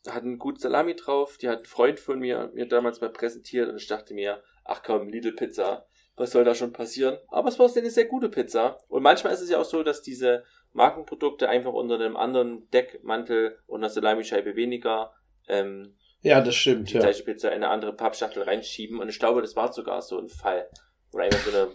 [0.09, 3.77] hatten gut Salami drauf, die hat ein Freund von mir mir damals mal präsentiert und
[3.77, 7.17] ich dachte mir, ach komm, Lidl-Pizza, was soll da schon passieren?
[7.29, 8.79] Aber es war eine sehr gute Pizza.
[8.87, 10.43] Und manchmal ist es ja auch so, dass diese
[10.77, 15.11] Markenprodukte einfach unter einem anderen Deckmantel und einer Salamischeibe weniger
[15.47, 17.01] ähm, Ja, das stimmt, die ja.
[17.01, 18.99] gleiche Pizza in eine andere Pappschachtel reinschieben.
[18.99, 20.69] Und ich glaube, das war sogar so ein Fall.
[21.11, 21.67] Oder einfach so eine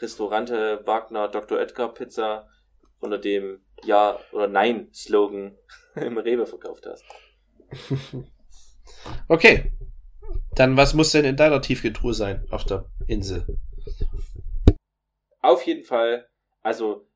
[0.00, 1.58] Restaurante Wagner Dr.
[1.58, 2.48] Oetker Pizza
[2.98, 5.56] unter dem Ja oder Nein Slogan
[5.94, 7.04] im Rewe verkauft hast.
[9.28, 9.72] Okay.
[10.54, 13.44] Dann, was muss denn in deiner Tiefkühltruhe sein auf der Insel?
[15.42, 16.28] Auf jeden Fall,
[16.62, 17.06] also,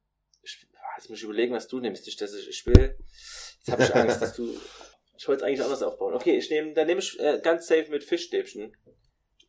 [1.01, 2.07] jetzt muss ich überlegen, was du nimmst.
[2.09, 2.97] Ich, das ich will,
[3.59, 4.55] jetzt habe ich Angst, dass du,
[5.19, 6.15] ich wollte es eigentlich anders aufbauen.
[6.15, 8.77] Okay, ich nehme, dann nehme ich äh, ganz safe mit Fischstäbchen,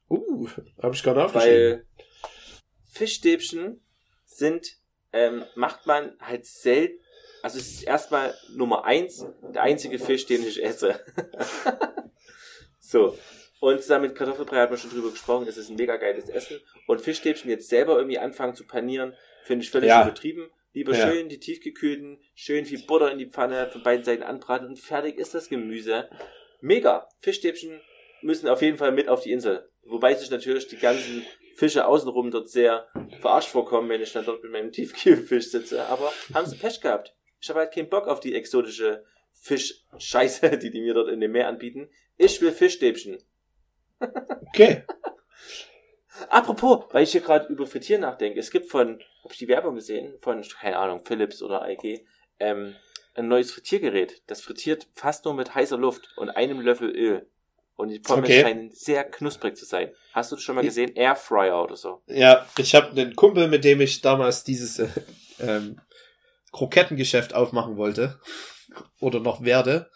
[0.10, 0.50] Uh,
[0.82, 1.56] habe ich gerade aufgeschrieben.
[1.56, 1.86] weil
[2.92, 3.82] Fischstäbchen
[4.26, 4.68] sind,
[5.14, 7.00] ähm, macht man halt selten,
[7.42, 11.00] also es ist erstmal Nummer eins, der einzige Fisch, den ich esse.
[12.80, 13.18] so.
[13.62, 16.60] Und zusammen mit Kartoffelbrei hat man schon drüber gesprochen, es ist ein mega geiles Essen.
[16.88, 20.02] Und Fischstäbchen jetzt selber irgendwie anfangen zu panieren, finde ich völlig Ja.
[20.04, 20.50] übertrieben.
[20.74, 21.10] Lieber Ja.
[21.12, 25.18] schön die tiefgekühlten, schön viel Butter in die Pfanne, von beiden Seiten anbraten und fertig
[25.18, 26.10] ist das Gemüse.
[26.62, 27.10] Mega.
[27.20, 27.82] Fischstäbchen
[28.22, 29.70] müssen auf jeden Fall mit auf die Insel.
[29.84, 32.88] Wobei sich natürlich die ganzen Fische außenrum dort sehr
[33.20, 35.86] verarscht vorkommen, wenn ich dann dort mit meinem Tiefkühlfisch sitze.
[35.88, 37.16] Aber haben sie Pech gehabt.
[37.42, 39.04] Ich habe halt keinen Bock auf die exotische
[39.34, 41.90] Fischscheiße, die die mir dort in dem Meer anbieten.
[42.18, 43.18] Ich will Fischstäbchen.
[44.50, 44.84] Okay.
[46.30, 48.40] Apropos, weil ich hier gerade über Frittieren nachdenke.
[48.40, 52.06] Es gibt von, habe ich die Werbung gesehen, von, keine Ahnung, Philips oder IG,
[52.40, 52.76] ähm,
[53.16, 54.22] ein neues Frittiergerät.
[54.28, 57.28] Das frittiert fast nur mit heißer Luft und einem Löffel Öl.
[57.76, 58.42] Und die Pommes Okay.
[58.42, 59.92] scheinen sehr knusprig zu sein.
[60.14, 60.96] Hast du das schon mal gesehen?
[60.96, 62.04] Airfryer oder so.
[62.08, 64.88] Ja, ich habe einen Kumpel, mit dem ich damals dieses äh,
[65.40, 65.82] ähm,
[66.52, 68.20] Krokettengeschäft aufmachen wollte.
[69.00, 69.90] Oder noch werde.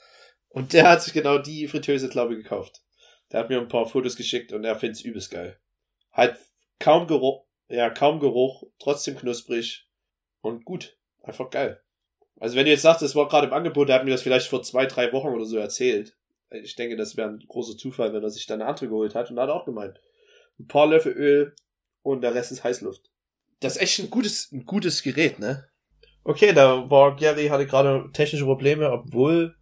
[0.49, 2.81] Und der hat sich genau die Fritteuse, glaube ich, gekauft.
[3.31, 5.59] Der hat mir ein paar Fotos geschickt und er findet es übelst geil.
[6.15, 6.37] Halt
[6.79, 9.87] kaum Geruch, ja, kaum Geruch, trotzdem knusprig
[10.41, 10.97] und gut.
[11.21, 11.81] Einfach geil.
[12.39, 14.47] Also wenn du jetzt sagst, es war gerade im Angebot, der hat mir das vielleicht
[14.47, 16.15] vor zwei, drei Wochen oder so erzählt.
[16.51, 19.29] Ich denke, das wäre ein großer Zufall, wenn er sich dann eine andere geholt hat
[19.29, 19.99] und hat auch gemeint.
[20.59, 21.55] Ein paar Löffel Öl
[22.01, 23.09] und der Rest ist Heißluft.
[23.59, 25.67] Das ist echt ein gutes, ein gutes Gerät, ne?
[26.23, 29.55] Okay, da war Gary hatte gerade technische Probleme, obwohl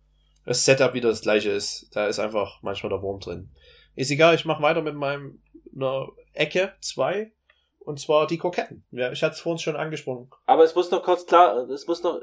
[0.46, 1.90] das Setup wieder das gleiche ist.
[1.94, 3.50] Da ist einfach manchmal der Wurm drin.
[3.96, 5.42] Ist egal, ich mache weiter mit meinem
[5.76, 7.32] einer Ecke zwei
[7.80, 8.84] und zwar die Kroketten.
[8.92, 10.30] Ja, ich hatte es vorhin schon angesprochen.
[10.46, 12.22] Aber es muss noch kurz klar, es muss noch,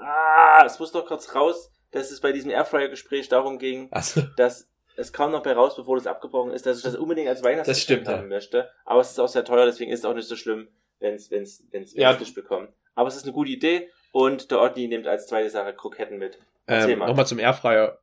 [0.00, 4.68] ah, es muss noch kurz raus, dass es bei diesem Airfryer-Gespräch darum ging, Also, dass
[4.96, 8.04] es kam noch bei raus, bevor das abgebrochen ist, dass ich das unbedingt als Weihnachtsgeschenk
[8.04, 8.70] Das stimmt, haben möchte.
[8.84, 10.68] Aber es ist auch sehr teuer, deswegen ist es auch nicht so schlimm,
[11.00, 12.18] wenn es wenn's, wenn's, Ja.
[12.18, 12.70] wenn's bekommt.
[12.94, 16.38] Aber es ist eine gute Idee und der Otni nimmt als zweite Sache Kroketten mit.
[16.68, 17.08] Ähm, mal.
[17.08, 17.98] nochmal zum Airfryer.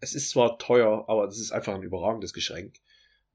[0.00, 2.74] Es ist zwar teuer, aber das ist einfach ein überragendes Geschenk.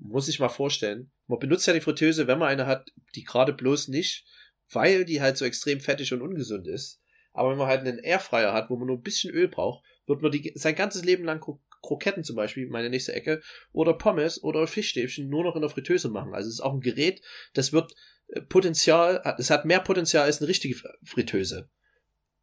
[0.03, 1.11] Muss ich mal vorstellen.
[1.27, 4.25] Man benutzt ja die Fritteuse, wenn man eine hat, die gerade bloß nicht,
[4.71, 6.99] weil die halt so extrem fettig und ungesund ist.
[7.33, 10.21] Aber wenn man halt einen Airfryer hat, wo man nur ein bisschen Öl braucht, wird
[10.21, 13.41] man die, sein ganzes Leben lang Kro Kroketten zum Beispiel, meine nächste Ecke,
[13.71, 16.35] oder Pommes oder Fischstäbchen nur noch in der Fritteuse machen.
[16.35, 17.23] Also es ist auch ein Gerät,
[17.55, 17.95] das wird
[18.27, 21.69] äh, Potenzial, es hat mehr Potenzial als eine richtige Fritteuse,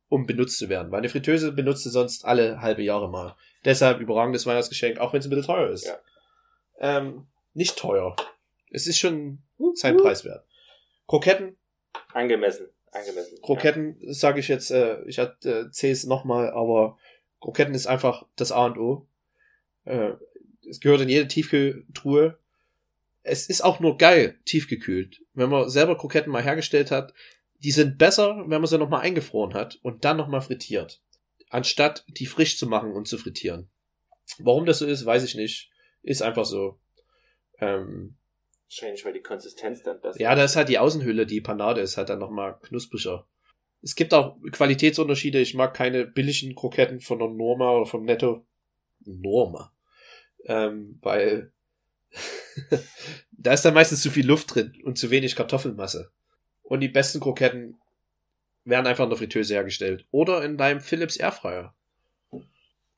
[0.09, 0.91] um benutzt zu werden.
[0.91, 3.37] Weil eine Fritteuse benutzt du sonst alle halbe Jahre mal.
[3.65, 5.87] Deshalb überragendes Weihnachtsgeschenk, auch wenn es ein bisschen teuer ist.
[5.87, 5.99] Ja.
[6.81, 7.29] Ähm,
[7.59, 8.17] nicht teuer.
[8.71, 9.43] Es ist schon
[9.75, 10.47] sein Preis wert.
[11.07, 11.57] Kroketten,
[12.13, 12.69] Angemessen.
[12.93, 13.39] Angemessen.
[13.43, 16.97] Kroketten sage ich jetzt, äh, ich erzähle es nochmal, aber
[17.41, 19.07] Kroketten ist einfach das A und O.
[19.85, 20.13] Äh,
[20.69, 22.39] Es gehört in jede Tiefkühltruhe.
[23.23, 25.23] Es ist auch nur geil, tiefgekühlt.
[25.35, 27.13] Wenn man selber Kroketten mal hergestellt hat,
[27.63, 31.01] die sind besser, wenn man sie nochmal eingefroren hat und dann nochmal frittiert.
[31.51, 33.69] Anstatt die frisch zu machen und zu frittieren.
[34.39, 35.71] Warum das so ist, weiß ich nicht.
[36.03, 36.79] Ist einfach so.
[37.61, 38.17] Ähm,
[38.69, 41.97] Wahrscheinlich, weil die Konsistenz dann besser ja, da ist halt die Außenhülle, die Panade ist
[41.97, 43.27] halt dann nochmal knuspriger.
[43.81, 45.39] Es gibt auch Qualitätsunterschiede.
[45.39, 48.47] Ich mag keine billigen Kroketten von der Norma oder vom Netto.
[49.05, 49.73] Norma.
[50.45, 51.53] Ähm, weil
[53.31, 56.11] da ist dann meistens zu viel Luft drin und zu wenig Kartoffelmasse.
[56.63, 57.81] Und die besten Kroketten
[58.65, 60.07] werden einfach in der Fritteuse hergestellt.
[60.11, 61.75] Oder in deinem Philips Airfryer.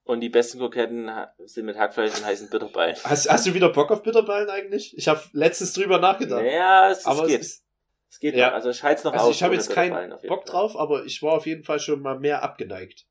[0.04, 1.10] Und die besten Kroketten
[1.44, 2.96] sind mit Hackfleisch und heißen Bitterballen.
[3.04, 4.96] Hast, hast du wieder Bock auf Bitterballen eigentlich?
[4.96, 6.42] Ich habe letztens drüber nachgedacht.
[6.42, 7.40] Naja, es, aber es geht.
[7.40, 7.64] es ist,
[8.08, 8.48] Es geht Ja.
[8.48, 8.54] noch.
[8.54, 9.34] Also ich halte es noch also aus.
[9.36, 10.40] ich habe jetzt keinen Bock Fall.
[10.46, 13.06] drauf, aber ich war auf jeden Fall schon mal mehr abgeneigt.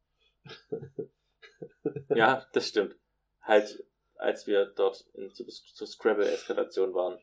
[2.09, 2.95] Ja, das stimmt.
[3.41, 3.83] Halt,
[4.15, 7.17] als wir dort in, zu, zur Scrabble-Eskalation waren.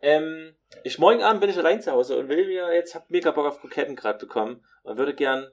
[0.00, 3.30] Ähm, ich morgen Abend bin ich allein zu Hause und will mir jetzt, hab mega
[3.32, 5.50] Bock auf Kroketten gerade bekommen und würde gern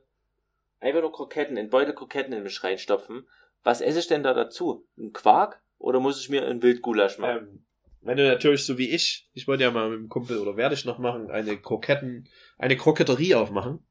[0.80, 3.28] einfach nur Kroketten, in Beutel Kroketten in mich reinstopfen.
[3.68, 4.88] Was esse ich denn da dazu?
[4.98, 5.62] Ein Quark?
[5.78, 7.38] Oder muss ich mir ein Wildgulasch machen?
[7.38, 7.66] Ähm,
[8.00, 10.74] wenn du natürlich so wie ich, ich wollte ja mal mit dem Kumpel oder werde
[10.74, 13.86] ich noch machen, eine Kroketten, eine Kroketterie aufmachen.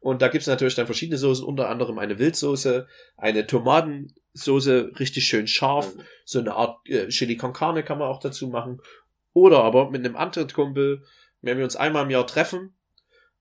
[0.00, 5.46] Und da gibt's natürlich dann verschiedene Soßen, unter anderem eine Wildsoße, eine Tomatensoße, richtig schön
[5.46, 6.00] scharf, Mhm.
[6.24, 8.80] so eine Art äh, Chili con Carne kann man auch dazu machen.
[9.34, 11.04] Oder aber mit einem anderen Kumpel,
[11.42, 12.72] wenn wir uns einmal im Jahr treffen,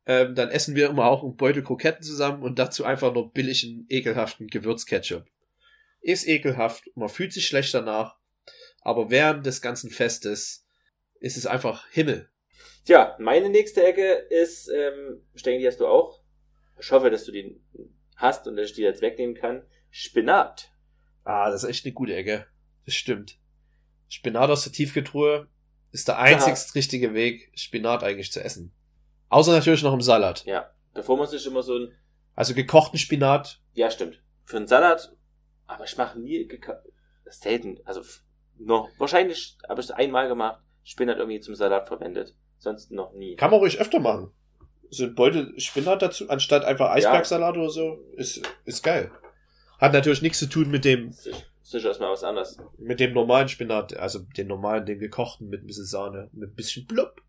[0.06, 3.86] ähm, dann essen wir immer auch einen Beutel Kroketten zusammen und dazu einfach nur billigen,
[3.88, 5.24] ekelhaften Gewürzketchup.
[6.02, 8.18] Ist ekelhaft, man fühlt sich schlecht danach,
[8.82, 10.66] aber während des ganzen Festes
[11.20, 12.30] ist es einfach Himmel.
[12.86, 16.24] Tja, meine nächste Ecke ist, ähm, ich denke, die hast du auch.
[16.80, 17.62] Ich hoffe, dass du die
[18.16, 19.64] hast und dass ich die jetzt wegnehmen kann.
[19.92, 20.72] Spinat.
[21.24, 22.48] Ah, das ist echt eine gute Ecke.
[22.86, 23.38] Das stimmt.
[24.08, 25.48] Spinat aus der Tiefkühltruhe
[25.92, 28.74] ist der einzigst richtige Weg, Spinat eigentlich zu essen.
[29.30, 30.46] Außer natürlich noch im Salat.
[30.46, 30.74] Ja.
[30.94, 31.92] Bevor man sich immer so ein,
[32.36, 35.16] Also gekochten Spinat, ja stimmt, für einen Salat,
[35.70, 36.48] aber ich mache nie,
[37.26, 38.02] selten, also
[38.58, 42.36] noch, wahrscheinlich habe ich es einmal gemacht, Spinat irgendwie zum Salat verwendet.
[42.58, 43.36] Sonst noch nie.
[43.36, 44.32] kann man ruhig öfter machen.
[44.90, 49.12] So ein Beutel Spinat dazu, anstatt einfach Eisbergsalat oder so, ist, ist geil.
[49.80, 52.58] Hat natürlich nichts zu tun mit dem, Sich- Sicher ist mal was anderes.
[52.80, 56.56] mit dem normalen Spinat, also den normalen, den gekochten mit ein bisschen Sahne, mit ein
[56.56, 57.22] bisschen Blub.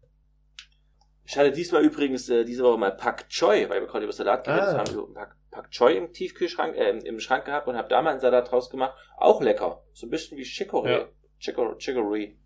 [1.31, 4.43] Ich hatte diesmal übrigens äh, diese Woche mal Pak Choi, weil wir gerade über Salat
[4.43, 4.79] geredet Ah.
[4.79, 8.19] haben, Pak, Pak Choi im Tiefkühlschrank, äh, im Schrank gehabt und habe da mal einen
[8.19, 8.99] Salat draus gemacht.
[9.17, 9.85] Auch lecker.
[9.93, 10.91] So ein bisschen wie Chicorée.
[10.91, 11.09] Ja.
[11.41, 11.77] Chicorée.
[11.79, 12.37] Chicorée.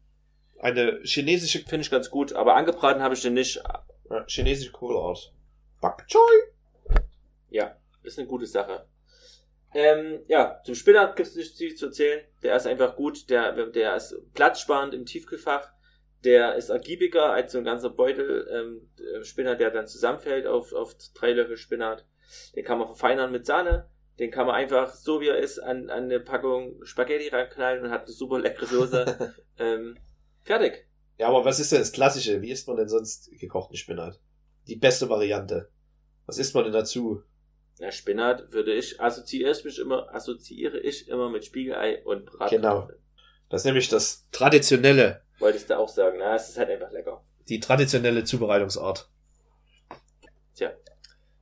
[0.59, 3.57] Eine chinesische, Finde ich ganz gut, aber angebraten habe ich den nicht.
[4.11, 5.33] äh, chinesische Kohlart.
[5.81, 7.01] Bak Choy.
[7.49, 8.87] Ja, ist eine gute Sache.
[9.73, 12.23] Ähm, ja, zum Spinat gibt es nicht viel zu erzählen.
[12.43, 13.31] Der ist einfach gut.
[13.31, 15.73] Der, der ist platzsparend im Tiefkühlfach.
[16.25, 20.73] Der ist ergiebiger als so ein ganzer Beutel ähm, der Spinat, der dann zusammenfällt auf,
[20.73, 22.07] auf drei Löffel Spinat.
[22.57, 23.91] Den kann man verfeinern mit Sahne.
[24.19, 27.91] Den kann man einfach so wie er ist an, an eine Packung Spaghetti reinknallen und
[27.91, 29.35] hat eine super leckere Soße.
[29.59, 29.99] ähm,
[30.43, 30.87] fertig.
[31.19, 32.41] Ja, aber was ist denn das Klassische?
[32.41, 34.21] Wie isst man denn sonst gekochten Spinat?
[34.67, 35.69] Die beste Variante.
[36.27, 37.23] Was isst man denn dazu?
[37.79, 42.63] Ja, Spinat würde ich, assoziiere ich mich immer, assoziiere ich immer mit Spiegelei und Bratkartoffeln.
[42.63, 42.89] Genau.
[43.49, 47.23] Das ist nämlich das traditionelle, Wolltest du auch sagen, na, es ist halt einfach lecker.
[47.49, 49.11] die traditionelle Zubereitungsart.
[50.55, 50.73] Tja.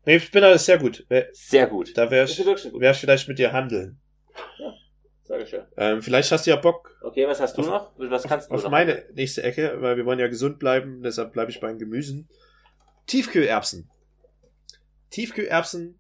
[0.05, 1.07] Nee, Spinat ist sehr gut.
[1.33, 1.97] Sehr gut.
[1.97, 4.01] Da wäre ich, wär ich vielleicht mit dir handeln.
[5.23, 5.67] sag ich ja.
[5.77, 7.93] Ähm, vielleicht hast du ja Bock Okay, was hast du Auf- noch?
[8.11, 8.71] Was kannst du auf noch?
[8.71, 12.29] meine nächste Ecke, weil wir wollen ja gesund bleiben, deshalb bleibe ich bei den Gemüsen.
[13.07, 13.89] Tiefkühlerbsen.
[15.11, 15.99] Tiefkühlerbsen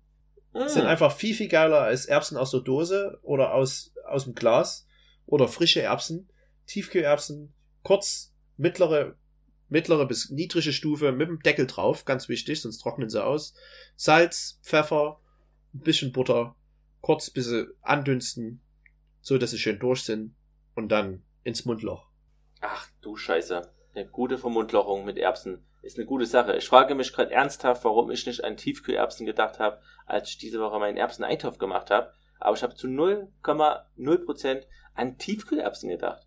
[0.54, 0.66] Mm.
[0.68, 4.86] sind einfach viel, viel geiler als Erbsen aus der Dose oder aus, aus dem Glas
[5.26, 6.28] oder frische Erbsen.
[6.66, 9.16] Tiefkühlerbsen, kurz, mittlere,
[9.68, 13.54] mittlere bis niedrige Stufe mit dem Deckel drauf, ganz wichtig, sonst trocknen sie aus.
[13.96, 15.20] Salz, Pfeffer,
[15.74, 16.56] ein bisschen Butter,
[17.00, 18.60] kurz bisschen andünsten,
[19.20, 20.34] so dass sie schön durch sind
[20.74, 22.08] und dann ins Mundloch.
[22.60, 23.72] Ach du Scheiße.
[23.94, 26.56] Eine gute Vermundlochung mit Erbsen ist eine gute Sache.
[26.56, 30.60] Ich frage mich gerade ernsthaft, warum ich nicht an Tiefkühlerbsen gedacht habe, als ich diese
[30.60, 32.14] Woche meinen Erbseneintopf gemacht habe.
[32.38, 34.62] Aber ich habe zu 0,0%
[34.94, 36.26] an Tiefkühlerbsen gedacht.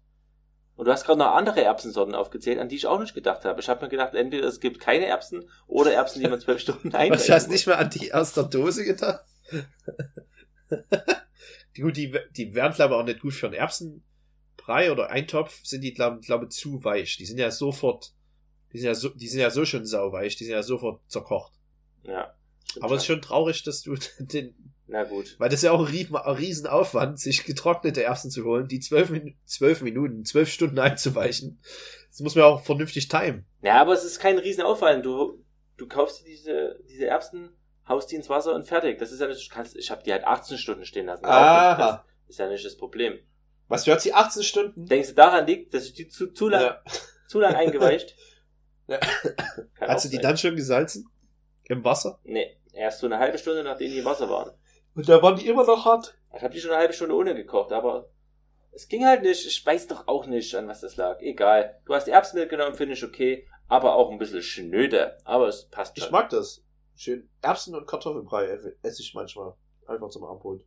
[0.76, 3.62] Und du hast gerade noch andere Erbsensorten aufgezählt, an die ich auch nicht gedacht habe.
[3.62, 6.88] Ich habe mir gedacht, entweder es gibt keine Erbsen oder Erbsen, die man zwölf Stunden
[6.96, 9.24] einweichen du hast nicht mehr an die aus der Dose gedacht?
[11.76, 15.64] die, gut, die, die wären, glaube ich, auch nicht gut für einen Erbsenbrei oder Eintopf,
[15.64, 17.16] sind die, glaube glaub, zu weich.
[17.18, 18.14] Die sind ja sofort,
[18.74, 21.54] die sind ja so, die sind ja so schon sauweich, die sind ja sofort zerkocht.
[22.04, 22.36] Ja.
[22.82, 25.36] Aber es ist schon traurig, dass du den, Na gut.
[25.40, 28.80] Weil das ist ja auch ein riesen- ein Riesenaufwand, sich getrocknete Erbsen zu holen, die
[28.80, 31.60] zwölf, Min zwölf Minuten, zwölf Stunden einzuweichen.
[32.10, 33.46] Das muss man auch vernünftig timen.
[33.62, 35.06] Ja, aber es ist kein Riesenaufwand.
[35.06, 35.44] Du,
[35.78, 37.50] du kaufst dir diese, diese Erbsen,
[37.88, 39.00] haust die ins Wasser und fertig.
[39.00, 41.26] Das ist ja nicht, du kannst, ich habe die halt 18 Stunden stehen lassen.
[41.26, 42.06] Aha.
[42.28, 43.18] Das ist ja nicht das Problem.
[43.68, 44.86] Was, du hast die 18 Stunden?
[44.86, 46.82] Denkst du daran liegt, dass ich die zu, zu lang, Ja.
[47.28, 48.16] zu lang eingeweicht?
[48.88, 49.00] Ja.
[49.80, 50.22] Hast du die sein.
[50.24, 51.10] dann schon gesalzen?
[51.64, 52.20] Im Wasser?
[52.24, 54.52] Nee, erst so eine halbe Stunde, nachdem die im Wasser waren.
[54.96, 56.18] Und da waren die immer noch hart?
[56.36, 58.10] Ich habe die schon eine halbe Stunde ohne gekocht, aber
[58.72, 59.46] es ging halt nicht.
[59.46, 61.20] Ich weiß doch auch nicht, an was das lag.
[61.22, 61.80] Egal.
[61.86, 65.18] Du hast Erbsen mitgenommen, finde ich okay, aber auch ein bisschen schnöde.
[65.24, 66.06] Aber es passt schon.
[66.06, 66.64] Ich mag das.
[66.96, 67.30] Schön.
[67.42, 68.46] Erbsen und Kartoffelbrei
[68.82, 69.54] esse ich manchmal.
[69.88, 70.64] Einfach zum Abholen.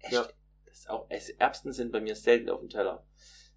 [0.00, 0.12] Echt?
[0.14, 0.26] Ja.
[0.66, 3.06] Das ist auch, es- Erbsen sind bei mir selten auf dem Teller.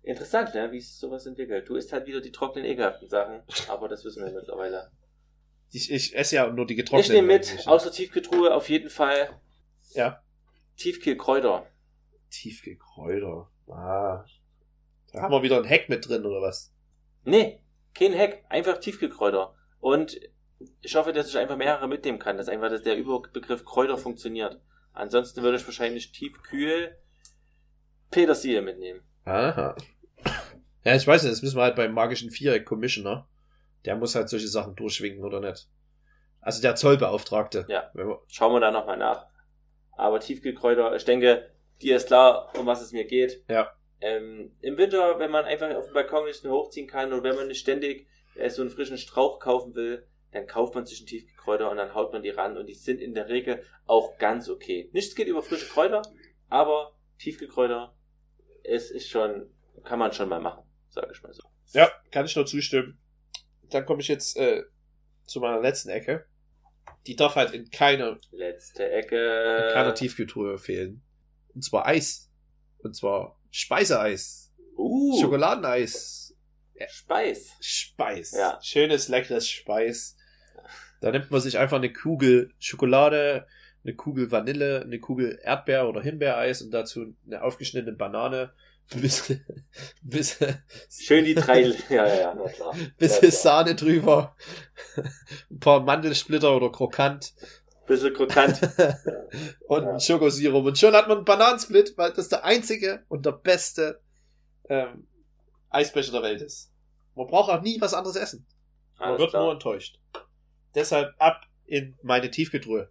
[0.02, 1.68] Interessant, ne, wie sich sowas entwickelt.
[1.68, 4.92] Du isst halt wieder die trockenen, ekelhaften Sachen, aber das wissen wir mittlerweile.
[5.72, 7.16] Ich, ich esse ja nur die Ich getrockneten.
[7.16, 9.40] nehme mit, der Tiefkühltruhe auf jeden Fall
[9.94, 10.22] Ja.
[10.78, 11.66] Tiefkühlkräuter.
[12.30, 13.50] Tiefgekräuter.
[13.68, 14.26] Ah.
[15.12, 16.74] Da haben wir wieder ein Heck mit drin, oder was?
[17.24, 17.62] Nee,
[17.94, 19.56] kein Hack, einfach Tiefkühlkräuter.
[19.80, 20.20] Und
[20.82, 24.62] ich hoffe, dass ich einfach mehrere mitnehmen kann, dass einfach dass der Überbegriff Kräuter funktioniert.
[24.94, 26.98] Ansonsten würde ich wahrscheinlich Tiefkühl
[28.12, 29.02] Petersilie mitnehmen.
[29.26, 29.76] Aha.
[30.84, 33.28] Ja, ich weiß nicht, das müssen wir halt beim magischen Viereck Commissioner.
[33.86, 35.70] Der muss halt solche Sachen durchwinken, oder nicht?
[36.42, 37.66] Also der Zollbeauftragte.
[37.70, 37.92] Ja.
[38.28, 39.28] Schauen wir da nochmal nach.
[40.00, 43.44] Aber Tiefkühlkräuter, ich denke, dir ist klar, um was es mir geht.
[43.50, 43.70] Ja.
[44.00, 47.36] Ähm, Im Winter, wenn man einfach auf dem Balkon nicht mehr hochziehen kann und wenn
[47.36, 51.08] man nicht ständig äh, so einen frischen Strauch kaufen will, dann kauft man sich einen
[51.08, 54.48] Tiefkühlkräuter und dann haut man die ran und die sind in der Regel auch ganz
[54.48, 54.90] okay.
[54.94, 56.02] Nichts geht über frische Kräuter,
[56.48, 57.94] aber Tiefkühlkräuter,
[58.64, 59.52] es ist schon,
[59.84, 61.44] kann man schon mal machen, sage ich mal so.
[61.74, 62.98] Ja, kann ich nur zustimmen.
[63.70, 64.64] Dann komme ich jetzt äh,
[65.26, 66.26] zu meiner letzten Ecke.
[67.08, 69.72] Die darf halt in keiner, Letzte in Ecke.
[69.74, 71.02] keiner Tiefkühltruhe fehlen.
[71.54, 72.30] Und zwar Eis.
[72.80, 74.54] Und zwar Speiseeis.
[74.78, 76.36] Uh, Schokoladeneis.
[76.88, 77.52] Speis.
[77.60, 78.32] Speis.
[78.32, 78.60] Ja.
[78.62, 80.16] Schönes, leckeres Speis.
[81.02, 83.48] Da nimmt man sich einfach eine Kugel Schokolade,
[83.84, 88.54] eine Kugel Vanille, eine Kugel Erdbeer- oder Himbeereis und dazu eine aufgeschnittene Banane.
[88.92, 92.76] Ein bisschen, Schön die drei, ja, ja, ja, na klar.
[92.98, 93.32] bisschen Ja.
[93.36, 94.36] Sahne drüber.
[95.52, 97.34] Ein paar Mandelsplitter oder krokant.
[97.86, 98.60] Bisschen krokant.
[99.68, 99.92] und Ja.
[99.94, 100.66] ein Schokosirup.
[100.66, 104.02] Und schon hat man einen Bananensplit, weil das der einzige und der beste
[104.70, 105.08] ähm,
[105.70, 106.72] Eisbecher der Welt ist.
[107.16, 108.48] Man braucht auch nie was anderes essen.
[108.98, 109.44] Man Alles wird klar.
[109.44, 110.00] nur enttäuscht.
[110.74, 112.90] Deshalb ab in meine Tiefkühltruhe.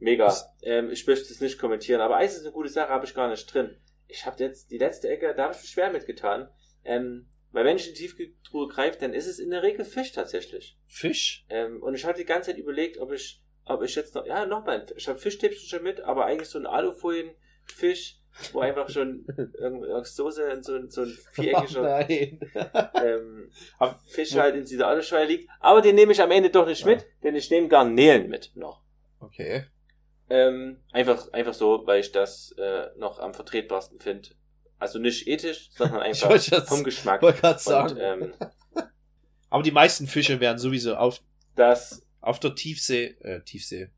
[0.00, 0.26] Mega.
[0.26, 3.14] Das- Ähm, ich möchte es nicht kommentieren, aber Eis ist eine gute Sache, habe ich
[3.14, 3.76] gar nicht drin.
[4.08, 6.48] Ich habe jetzt die letzte Ecke, da habe ich mich schwer mitgetan.
[6.84, 10.12] Ähm, weil wenn ich in die Tiefkühltruhe greife, dann ist es in der Regel Fisch
[10.12, 10.76] tatsächlich.
[10.86, 11.44] Fisch?
[11.48, 14.44] Ähm, und ich hatte die ganze Zeit überlegt, ob ich, ob ich jetzt noch, ja,
[14.46, 18.16] noch mal, ein- ich habe Fischstäbchen schon mit, aber eigentlich so ein Alufolien-Fisch,
[18.52, 19.24] wo einfach schon
[19.58, 22.40] irgendeine Soße in so, ein- so ein Oh viereckiger nein.
[23.04, 23.50] ähm,
[24.08, 25.48] Fisch halt in dieser Aluschale liegt.
[25.60, 26.86] Aber den nehme ich am Ende doch nicht Ja.
[26.88, 28.82] mit, denn ich nehme Garnelen mit noch.
[29.20, 29.64] Okay.
[30.30, 34.30] Ähm, einfach, einfach so, weil ich das äh, noch am vertretbarsten finde.
[34.78, 37.22] Also nicht ethisch, sondern einfach jetzt- vom Geschmack.
[37.22, 37.96] Wollte gerade sagen.
[38.00, 38.34] ähm,
[39.50, 41.22] Aber die meisten Fische werden sowieso auf,
[41.56, 43.90] das, auf der Tiefsee, äh, Tiefsee,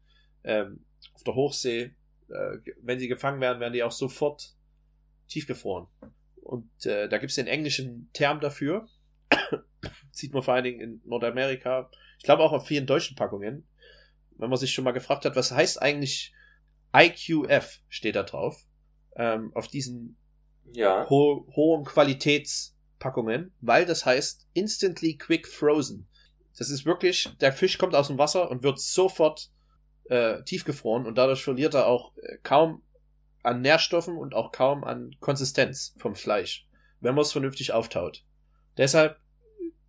[0.45, 1.95] ähm, auf der Hochsee,
[2.28, 4.55] äh, wenn sie gefangen werden, werden die auch sofort
[5.28, 5.89] tiefgefroren.
[6.43, 8.89] Und äh, da gibt es den englischen Term dafür.
[10.12, 11.91] Sieht man vor allen Dingen in Nordamerika.
[12.18, 13.66] Ich glaube auch auf vielen deutschen Packungen.
[14.41, 16.32] Wenn man sich schon mal gefragt hat, was heißt eigentlich
[16.95, 18.64] IQF, steht da drauf.
[19.16, 20.16] Ähm, auf diesen
[20.72, 26.09] ja, ho hohen Qualitätspackungen, weil das heißt instantly quick frozen.
[26.57, 29.51] Das ist wirklich, der Fisch kommt aus dem Wasser und wird sofort
[30.05, 32.82] äh, tiefgefroren und dadurch verliert er auch äh, kaum
[33.43, 36.66] an Nährstoffen und auch kaum an Konsistenz vom Fleisch,
[37.01, 38.24] wenn man es vernünftig auftaut.
[38.76, 39.18] Deshalb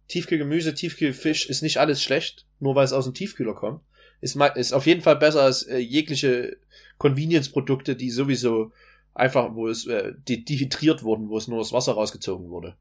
[0.08, 3.84] Tiefkühlgemüse, Tiefkühlfisch ist nicht alles schlecht, nur weil es aus dem Tiefkühler kommt.
[4.22, 6.57] Ist, ist auf jeden Fall besser als äh, jegliche
[6.99, 8.72] Convenience-Produkte, die sowieso
[9.13, 12.76] einfach, wo es äh, de- dehydriert wurden, wo es nur das Wasser rausgezogen wurde.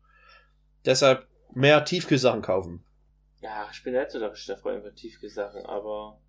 [0.84, 2.84] Deshalb mehr Tiefkühlsachen kaufen.
[3.40, 6.20] ja, ich bin nicht so der richtige Freund von Tiefkühlsachen, aber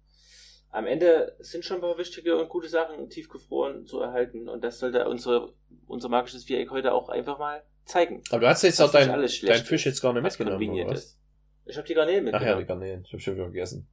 [0.71, 4.79] am Ende sind schon ein paar wichtige und gute Sachen tiefgefroren zu erhalten und das
[4.79, 5.53] sollte unsere,
[5.87, 8.21] unser magisches Viereck heute auch einfach mal zeigen.
[8.29, 10.99] Aber du hast jetzt auch dein, dein Fisch jetzt gar nicht mitgenommen, oder was?
[11.03, 11.17] ist.
[11.65, 12.59] Ich habe die Garnelen Ach ja, mitgenommen.
[12.61, 13.03] die Garnelen.
[13.05, 13.87] Ich hab schon wieder vergessen.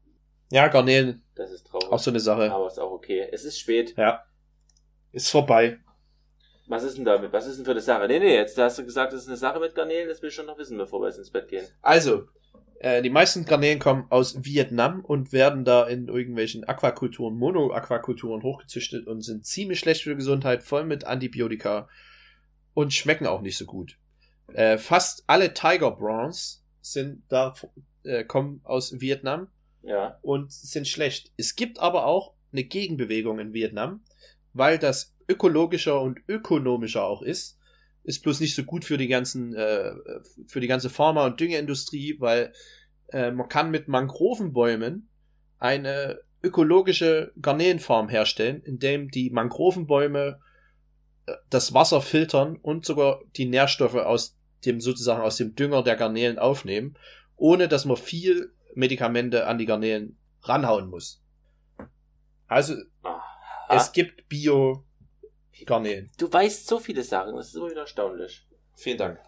[0.50, 1.90] Ja, Garnelen, das ist traurig.
[1.90, 2.50] auch so eine Sache.
[2.50, 3.28] Aber ist auch okay.
[3.32, 3.94] Es ist spät.
[3.96, 4.24] Ja.
[5.12, 5.78] Ist vorbei.
[6.66, 7.32] Was ist denn damit?
[7.32, 8.06] Was ist denn für eine Sache?
[8.08, 10.34] Nee, nee, jetzt hast du gesagt, das ist eine Sache mit Garnelen, das will ich
[10.34, 11.66] schon noch wissen, bevor wir jetzt ins Bett gehen.
[11.82, 12.24] Also,
[12.80, 19.08] Äh, die meisten Garnelen kommen aus Vietnam und werden da in irgendwelchen Aquakulturen, Mono-Aquakulturen hochgezüchtet
[19.08, 21.88] und sind ziemlich schlecht für die Gesundheit, voll mit Antibiotika
[22.74, 23.98] und schmecken auch nicht so gut.
[24.54, 27.52] Äh, fast alle Tiger Bronze sind da,
[28.04, 29.48] äh, kommen aus Vietnam
[29.88, 30.18] Ja.
[30.22, 31.32] und sind schlecht.
[31.36, 34.02] Es gibt aber auch eine Gegenbewegung in Vietnam,
[34.52, 37.58] weil das ökologischer und ökonomischer auch ist.
[38.04, 39.92] Ist bloß nicht so gut für die ganzen, äh,
[40.46, 42.52] für die ganze Pharma- und Düngeindustrie, weil
[43.08, 45.08] äh, man kann mit Mangrovenbäumen
[45.58, 50.40] eine ökologische Garnelenfarm herstellen, indem die Mangrovenbäume
[51.26, 55.96] äh, das Wasser filtern und sogar die Nährstoffe aus dem sozusagen aus dem Dünger der
[55.96, 56.96] Garnelen aufnehmen,
[57.36, 61.20] ohne dass man viel Medikamente an die Garnelen ranhauen muss.
[62.46, 63.20] Also Aha.
[63.70, 66.12] es gibt Bio-Garnelen.
[66.16, 68.46] Du weißt so viele Sachen, das ist immer wieder erstaunlich.
[68.76, 69.18] Vielen Dank.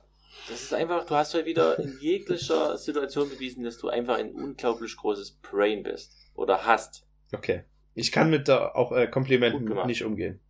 [0.49, 4.33] Das ist einfach, du hast heute wieder in jeglicher Situation bewiesen, dass du einfach ein
[4.33, 6.13] unglaublich großes Brain bist.
[6.35, 7.05] Oder hast.
[7.33, 7.65] Okay.
[7.95, 10.41] Ich kann mit da auch äh, Komplimenten nicht umgehen.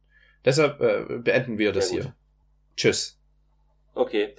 [0.45, 2.15] Deshalb äh, beenden wir das hier.
[2.77, 3.19] Tschüss.
[3.95, 4.37] Okay.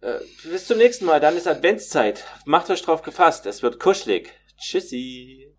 [0.00, 2.24] Äh, bis zum nächsten Mal, dann ist Adventszeit.
[2.44, 4.30] Macht euch drauf gefasst, es wird kuschelig.
[4.58, 5.54] Tschüssi.